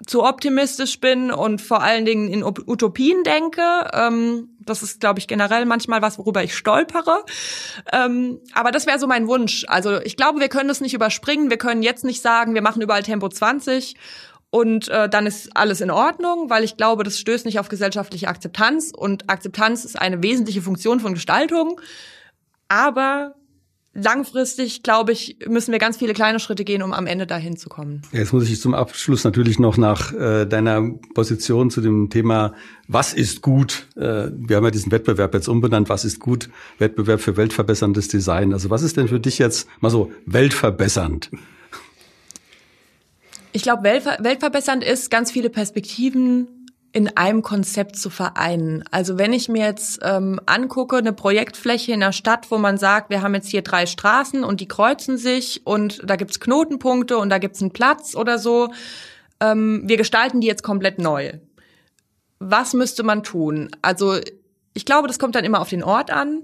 zu 0.07 0.25
optimistisch 0.25 1.01
bin 1.01 1.31
und 1.31 1.61
vor 1.61 1.83
allen 1.83 2.05
Dingen 2.05 2.29
in 2.29 2.43
Utopien 2.43 3.23
denke. 3.25 3.63
Ähm, 3.93 4.49
das 4.61 4.83
ist, 4.83 5.01
glaube 5.01 5.19
ich, 5.19 5.29
generell 5.29 5.65
manchmal 5.65 6.03
was, 6.03 6.19
worüber 6.19 6.43
ich 6.43 6.57
stolpere. 6.57 7.25
Ähm, 7.93 8.41
aber 8.55 8.71
das 8.71 8.87
wäre 8.87 8.99
so 8.99 9.07
mein 9.07 9.29
Wunsch. 9.29 9.65
Also 9.69 10.01
ich 10.01 10.17
glaube, 10.17 10.41
wir 10.41 10.49
können 10.49 10.69
das 10.69 10.81
nicht 10.81 10.95
überspringen. 10.95 11.51
Wir 11.51 11.59
können 11.59 11.83
jetzt 11.83 12.05
nicht 12.05 12.23
sagen, 12.23 12.55
wir 12.55 12.63
machen 12.63 12.83
überall 12.83 13.03
Tempo 13.03 13.29
20 13.29 13.95
und 14.51 14.89
äh, 14.89 15.09
dann 15.09 15.27
ist 15.27 15.57
alles 15.57 15.81
in 15.81 15.91
Ordnung, 15.91 16.51
weil 16.51 16.63
ich 16.63 16.77
glaube, 16.77 17.05
das 17.05 17.19
stößt 17.19 17.47
nicht 17.47 17.59
auf 17.59 17.69
gesellschaftliche 17.69 18.29
Akzeptanz 18.29 18.93
und 18.95 19.31
Akzeptanz 19.31 19.85
ist 19.85 19.99
eine 19.99 20.23
wesentliche 20.23 20.61
Funktion 20.61 21.01
von 21.01 21.15
Gestaltung. 21.15 21.81
Aber 22.69 23.35
langfristig, 23.95 24.83
glaube 24.83 25.13
ich, 25.13 25.37
müssen 25.47 25.73
wir 25.73 25.79
ganz 25.79 25.99
viele 25.99 26.15
kleine 26.15 26.41
Schritte 26.41 26.65
gehen, 26.65 26.83
um 26.83 26.93
am 26.93 27.07
Ende 27.07 27.27
dahin 27.27 27.57
zu 27.57 27.69
kommen. 27.69 28.03
Jetzt 28.13 28.33
muss 28.33 28.49
ich 28.49 28.61
zum 28.61 28.75
Abschluss 28.75 29.25
natürlich 29.25 29.59
noch 29.59 29.77
nach 29.77 30.13
äh, 30.13 30.47
deiner 30.47 30.83
Position 31.15 31.71
zu 31.71 31.81
dem 31.81 32.09
Thema, 32.09 32.55
was 32.89 33.13
ist 33.13 33.43
gut? 33.43 33.87
Äh, 33.97 34.31
wir 34.33 34.57
haben 34.57 34.65
ja 34.65 34.71
diesen 34.71 34.93
Wettbewerb 34.93 35.35
jetzt 35.35 35.49
umbenannt, 35.49 35.89
was 35.89 36.05
ist 36.05 36.21
gut? 36.21 36.49
Wettbewerb 36.79 37.21
für 37.21 37.37
weltverbesserndes 37.37 38.09
Design. 38.09 38.53
Also 38.53 38.71
was 38.71 38.83
ist 38.83 38.97
denn 38.97 39.09
für 39.09 39.21
dich 39.21 39.39
jetzt 39.39 39.69
mal 39.81 39.91
so 39.91 40.11
weltverbessernd? 40.27 41.31
Ich 43.53 43.63
glaube, 43.63 43.83
weltverbessernd 43.83 44.83
ist 44.83 45.11
ganz 45.11 45.31
viele 45.31 45.51
Perspektiven 45.51 46.62
in 46.93 47.17
einem 47.17 47.43
Konzept 47.43 47.97
zu 47.97 48.11
vereinen. 48.11 48.85
Also 48.91 49.19
wenn 49.19 49.33
ich 49.33 49.49
mir 49.49 49.65
jetzt 49.65 50.01
ähm, 50.03 50.41
angucke, 50.45 50.99
eine 50.99 51.15
Projektfläche 51.15 51.93
in 51.93 52.01
der 52.01 52.13
Stadt, 52.13 52.51
wo 52.51 52.59
man 52.59 52.77
sagt, 52.77 53.09
wir 53.09 53.23
haben 53.23 53.35
jetzt 53.35 53.49
hier 53.49 53.63
drei 53.63 53.87
Straßen 53.87 54.45
und 54.45 54.61
die 54.61 54.69
kreuzen 54.69 55.17
sich 55.17 55.63
und 55.65 56.03
da 56.05 56.17
gibt's 56.17 56.39
Knotenpunkte 56.39 57.17
und 57.17 57.31
da 57.31 57.39
gibt's 57.39 57.63
einen 57.63 57.73
Platz 57.73 58.15
oder 58.15 58.39
so, 58.39 58.73
ähm, 59.41 59.83
wir 59.87 59.97
gestalten 59.97 60.43
die 60.43 60.47
jetzt 60.47 60.63
komplett 60.63 60.99
neu. 60.99 61.33
Was 62.39 62.75
müsste 62.75 63.03
man 63.05 63.23
tun? 63.23 63.71
Also 63.81 64.19
ich 64.75 64.85
glaube, 64.85 65.09
das 65.09 65.19
kommt 65.19 65.35
dann 65.35 65.45
immer 65.45 65.61
auf 65.61 65.71
den 65.71 65.85
Ort 65.85 66.11
an. 66.11 66.43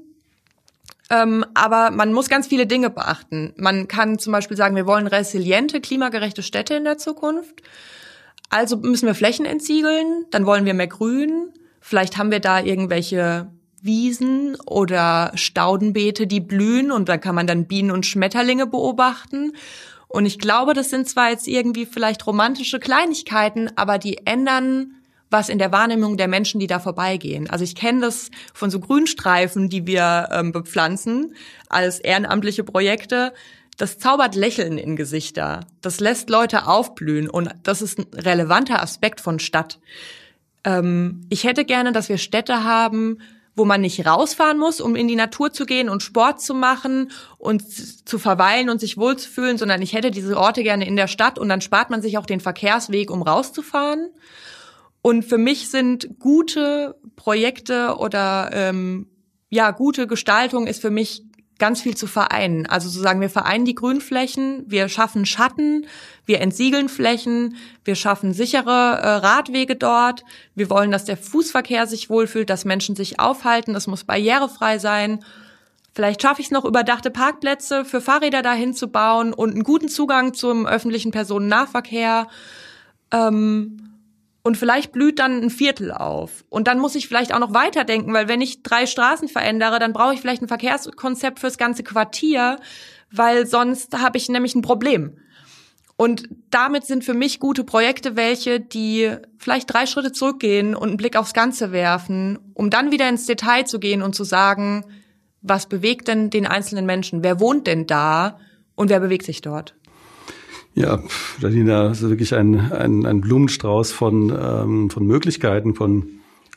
Ähm, 1.10 1.44
aber 1.54 1.90
man 1.90 2.12
muss 2.12 2.28
ganz 2.28 2.46
viele 2.46 2.66
Dinge 2.66 2.90
beachten. 2.90 3.54
Man 3.56 3.88
kann 3.88 4.18
zum 4.18 4.32
Beispiel 4.32 4.56
sagen, 4.56 4.76
wir 4.76 4.86
wollen 4.86 5.06
resiliente, 5.06 5.80
klimagerechte 5.80 6.42
Städte 6.42 6.74
in 6.74 6.84
der 6.84 6.98
Zukunft. 6.98 7.62
Also 8.50 8.76
müssen 8.76 9.06
wir 9.06 9.14
Flächen 9.14 9.44
entsiegeln, 9.44 10.26
dann 10.30 10.46
wollen 10.46 10.64
wir 10.64 10.74
mehr 10.74 10.86
Grün. 10.86 11.52
Vielleicht 11.80 12.16
haben 12.16 12.30
wir 12.30 12.40
da 12.40 12.60
irgendwelche 12.60 13.50
Wiesen 13.82 14.56
oder 14.66 15.32
Staudenbeete, 15.34 16.26
die 16.26 16.40
blühen 16.40 16.90
und 16.90 17.08
da 17.08 17.16
kann 17.18 17.34
man 17.34 17.46
dann 17.46 17.66
Bienen 17.66 17.90
und 17.90 18.06
Schmetterlinge 18.06 18.66
beobachten. 18.66 19.52
Und 20.08 20.24
ich 20.26 20.38
glaube, 20.38 20.72
das 20.72 20.90
sind 20.90 21.08
zwar 21.08 21.30
jetzt 21.30 21.46
irgendwie 21.46 21.86
vielleicht 21.86 22.26
romantische 22.26 22.80
Kleinigkeiten, 22.80 23.70
aber 23.76 23.98
die 23.98 24.26
ändern 24.26 24.94
was 25.30 25.50
in 25.50 25.58
der 25.58 25.72
Wahrnehmung 25.72 26.16
der 26.16 26.28
Menschen, 26.28 26.58
die 26.58 26.66
da 26.66 26.78
vorbeigehen. 26.78 27.50
Also 27.50 27.62
ich 27.62 27.74
kenne 27.74 28.00
das 28.00 28.30
von 28.54 28.70
so 28.70 28.80
Grünstreifen, 28.80 29.68
die 29.68 29.86
wir 29.86 30.28
ähm, 30.32 30.52
bepflanzen 30.52 31.34
als 31.68 32.00
ehrenamtliche 32.00 32.64
Projekte 32.64 33.34
das 33.78 33.98
zaubert 33.98 34.34
Lächeln 34.34 34.76
in 34.76 34.96
Gesichter. 34.96 35.60
Das 35.80 36.00
lässt 36.00 36.28
Leute 36.28 36.66
aufblühen 36.66 37.30
und 37.30 37.48
das 37.62 37.80
ist 37.80 37.98
ein 37.98 38.06
relevanter 38.12 38.82
Aspekt 38.82 39.20
von 39.20 39.38
Stadt. 39.38 39.78
Ähm, 40.64 41.22
ich 41.30 41.44
hätte 41.44 41.64
gerne, 41.64 41.92
dass 41.92 42.08
wir 42.08 42.18
Städte 42.18 42.64
haben, 42.64 43.18
wo 43.54 43.64
man 43.64 43.80
nicht 43.80 44.04
rausfahren 44.04 44.58
muss, 44.58 44.80
um 44.80 44.96
in 44.96 45.08
die 45.08 45.16
Natur 45.16 45.52
zu 45.52 45.64
gehen 45.64 45.88
und 45.88 46.02
Sport 46.02 46.40
zu 46.40 46.54
machen 46.54 47.10
und 47.38 47.62
zu 47.62 48.18
verweilen 48.18 48.68
und 48.68 48.80
sich 48.80 48.96
wohlzufühlen, 48.96 49.58
sondern 49.58 49.80
ich 49.80 49.92
hätte 49.92 50.10
diese 50.10 50.36
Orte 50.36 50.62
gerne 50.62 50.86
in 50.86 50.96
der 50.96 51.08
Stadt 51.08 51.38
und 51.38 51.48
dann 51.48 51.60
spart 51.60 51.90
man 51.90 52.02
sich 52.02 52.18
auch 52.18 52.26
den 52.26 52.40
Verkehrsweg, 52.40 53.10
um 53.10 53.22
rauszufahren. 53.22 54.10
Und 55.02 55.24
für 55.24 55.38
mich 55.38 55.70
sind 55.70 56.18
gute 56.18 56.96
Projekte 57.16 57.96
oder 57.98 58.50
ähm, 58.52 59.06
ja 59.50 59.70
gute 59.70 60.06
Gestaltung 60.06 60.66
ist 60.66 60.80
für 60.80 60.90
mich 60.90 61.22
ganz 61.58 61.80
viel 61.80 61.96
zu 61.96 62.06
vereinen. 62.06 62.66
Also 62.66 62.88
zu 62.88 63.00
sagen, 63.00 63.20
wir 63.20 63.30
vereinen 63.30 63.64
die 63.64 63.74
Grünflächen, 63.74 64.64
wir 64.66 64.88
schaffen 64.88 65.26
Schatten, 65.26 65.86
wir 66.24 66.40
entsiegeln 66.40 66.88
Flächen, 66.88 67.56
wir 67.84 67.96
schaffen 67.96 68.32
sichere 68.32 68.98
äh, 69.00 69.08
Radwege 69.08 69.76
dort, 69.76 70.24
wir 70.54 70.70
wollen, 70.70 70.90
dass 70.90 71.04
der 71.04 71.16
Fußverkehr 71.16 71.86
sich 71.86 72.10
wohlfühlt, 72.10 72.48
dass 72.48 72.64
Menschen 72.64 72.94
sich 72.96 73.18
aufhalten, 73.18 73.74
es 73.74 73.86
muss 73.86 74.04
barrierefrei 74.04 74.78
sein. 74.78 75.24
Vielleicht 75.92 76.22
schaffe 76.22 76.40
ich 76.40 76.46
es 76.46 76.52
noch, 76.52 76.64
überdachte 76.64 77.10
Parkplätze 77.10 77.84
für 77.84 78.00
Fahrräder 78.00 78.42
dahin 78.42 78.72
zu 78.72 78.88
bauen 78.88 79.32
und 79.32 79.50
einen 79.50 79.64
guten 79.64 79.88
Zugang 79.88 80.34
zum 80.34 80.64
öffentlichen 80.64 81.10
Personennahverkehr. 81.10 82.28
Ähm, 83.10 83.87
und 84.48 84.56
vielleicht 84.56 84.92
blüht 84.92 85.18
dann 85.18 85.42
ein 85.42 85.50
Viertel 85.50 85.92
auf. 85.92 86.42
Und 86.48 86.68
dann 86.68 86.78
muss 86.78 86.94
ich 86.94 87.06
vielleicht 87.06 87.34
auch 87.34 87.38
noch 87.38 87.52
weiterdenken, 87.52 88.14
weil 88.14 88.28
wenn 88.28 88.40
ich 88.40 88.62
drei 88.62 88.86
Straßen 88.86 89.28
verändere, 89.28 89.78
dann 89.78 89.92
brauche 89.92 90.14
ich 90.14 90.22
vielleicht 90.22 90.40
ein 90.40 90.48
Verkehrskonzept 90.48 91.38
fürs 91.38 91.58
ganze 91.58 91.82
Quartier, 91.82 92.58
weil 93.10 93.46
sonst 93.46 93.98
habe 93.98 94.16
ich 94.16 94.30
nämlich 94.30 94.54
ein 94.54 94.62
Problem. 94.62 95.18
Und 95.98 96.30
damit 96.48 96.86
sind 96.86 97.04
für 97.04 97.12
mich 97.12 97.40
gute 97.40 97.62
Projekte 97.62 98.16
welche, 98.16 98.58
die 98.58 99.16
vielleicht 99.36 99.70
drei 99.70 99.84
Schritte 99.84 100.12
zurückgehen 100.12 100.74
und 100.74 100.88
einen 100.88 100.96
Blick 100.96 101.16
aufs 101.16 101.34
Ganze 101.34 101.70
werfen, 101.70 102.38
um 102.54 102.70
dann 102.70 102.90
wieder 102.90 103.06
ins 103.06 103.26
Detail 103.26 103.66
zu 103.66 103.78
gehen 103.78 104.00
und 104.00 104.14
zu 104.14 104.24
sagen, 104.24 104.86
was 105.42 105.66
bewegt 105.66 106.08
denn 106.08 106.30
den 106.30 106.46
einzelnen 106.46 106.86
Menschen? 106.86 107.22
Wer 107.22 107.38
wohnt 107.38 107.66
denn 107.66 107.86
da 107.86 108.38
und 108.76 108.88
wer 108.88 109.00
bewegt 109.00 109.26
sich 109.26 109.42
dort? 109.42 109.74
Ja, 110.78 111.00
Janina, 111.40 111.90
ist 111.90 112.02
wirklich 112.02 112.36
ein, 112.36 112.70
ein, 112.70 113.04
ein 113.04 113.20
Blumenstrauß 113.20 113.90
von, 113.90 114.30
ähm, 114.30 114.90
von 114.90 115.04
Möglichkeiten, 115.04 115.74
von 115.74 116.06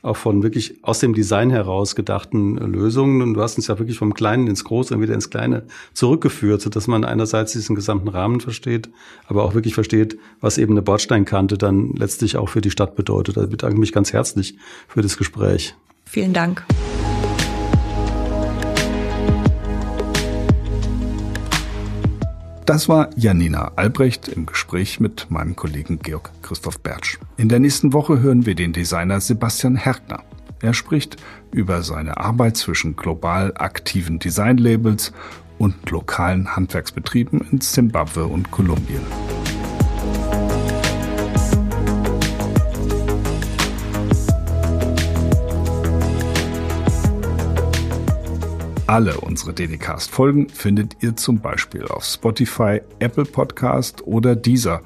auch 0.03 0.17
von 0.17 0.41
wirklich 0.43 0.75
aus 0.83 0.99
dem 0.99 1.13
Design 1.13 1.49
heraus 1.49 1.95
gedachten 1.95 2.57
Lösungen. 2.57 3.21
Und 3.21 3.33
du 3.33 3.41
hast 3.41 3.57
uns 3.57 3.67
ja 3.67 3.79
wirklich 3.79 3.97
vom 3.97 4.13
Kleinen 4.13 4.47
ins 4.47 4.63
Große 4.63 4.93
und 4.93 5.01
wieder 5.01 5.15
ins 5.15 5.29
Kleine 5.31 5.63
zurückgeführt, 5.93 6.61
sodass 6.61 6.87
man 6.87 7.03
einerseits 7.03 7.53
diesen 7.53 7.75
gesamten 7.75 8.07
Rahmen 8.07 8.41
versteht, 8.41 8.89
aber 9.25 9.43
auch 9.43 9.55
wirklich 9.55 9.73
versteht, 9.73 10.17
was 10.39 10.57
eben 10.57 10.73
eine 10.73 10.81
Bordsteinkante 10.81 11.57
dann 11.57 11.93
letztlich 11.95 12.37
auch 12.37 12.49
für 12.49 12.61
die 12.61 12.71
Stadt 12.71 12.95
bedeutet. 12.95 13.37
Also 13.37 13.47
ich 13.47 13.51
bedanke 13.51 13.79
mich 13.79 13.91
ganz 13.91 14.13
herzlich 14.13 14.55
für 14.87 15.01
das 15.01 15.17
Gespräch. 15.17 15.75
Vielen 16.05 16.33
Dank. 16.33 16.63
Das 22.65 22.87
war 22.87 23.09
Janina 23.17 23.71
Albrecht 23.75 24.27
im 24.27 24.45
Gespräch 24.45 24.99
mit 24.99 25.27
meinem 25.29 25.55
Kollegen 25.55 25.99
Georg 25.99 26.31
Christoph 26.41 26.79
Bertsch. 26.79 27.17
In 27.37 27.49
der 27.49 27.59
nächsten 27.59 27.91
Woche 27.91 28.21
hören 28.21 28.45
wir 28.45 28.55
den 28.55 28.71
Designer 28.71 29.19
Sebastian 29.19 29.75
Herkner. 29.75 30.23
Er 30.61 30.73
spricht 30.73 31.17
über 31.51 31.81
seine 31.81 32.17
Arbeit 32.17 32.57
zwischen 32.57 32.95
global 32.95 33.53
aktiven 33.57 34.19
Designlabels 34.19 35.11
und 35.57 35.89
lokalen 35.89 36.55
Handwerksbetrieben 36.55 37.41
in 37.51 37.61
Zimbabwe 37.61 38.25
und 38.25 38.51
Kolumbien. 38.51 39.01
Alle 48.91 49.15
unsere 49.21 49.53
DDcast-Folgen 49.53 50.49
findet 50.49 50.97
ihr 51.01 51.15
zum 51.15 51.39
Beispiel 51.39 51.85
auf 51.85 52.03
Spotify, 52.03 52.81
Apple 52.99 53.23
Podcast 53.23 54.05
oder 54.05 54.35
Deezer 54.35 54.81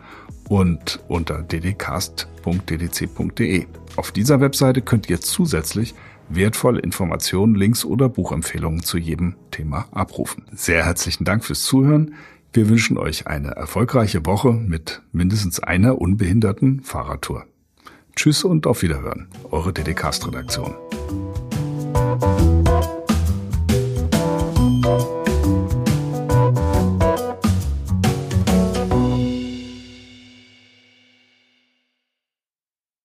und 0.47 0.99
unter 1.07 1.41
ddcast.ddc.de. 1.41 2.35
Auf 3.95 4.11
dieser 4.11 4.41
Webseite 4.41 4.81
könnt 4.83 5.09
ihr 5.09 5.21
zusätzlich 5.21 5.95
wertvolle 6.29 6.81
Informationen, 6.81 7.55
Links 7.55 7.83
oder 7.83 8.07
Buchempfehlungen 8.07 8.83
zu 8.83 8.99
jedem 8.99 9.37
Thema 9.49 9.87
abrufen. 9.91 10.45
Sehr 10.53 10.85
herzlichen 10.85 11.25
Dank 11.25 11.43
fürs 11.43 11.63
Zuhören. 11.63 12.13
Wir 12.53 12.69
wünschen 12.69 12.99
euch 12.99 13.25
eine 13.25 13.55
erfolgreiche 13.55 14.23
Woche 14.27 14.53
mit 14.53 15.01
mindestens 15.13 15.61
einer 15.61 15.99
unbehinderten 15.99 16.81
Fahrradtour. 16.83 17.47
Tschüss 18.15 18.43
und 18.43 18.67
auf 18.67 18.83
Wiederhören. 18.83 19.29
Eure 19.49 19.73
DDcast-Redaktion. 19.73 20.75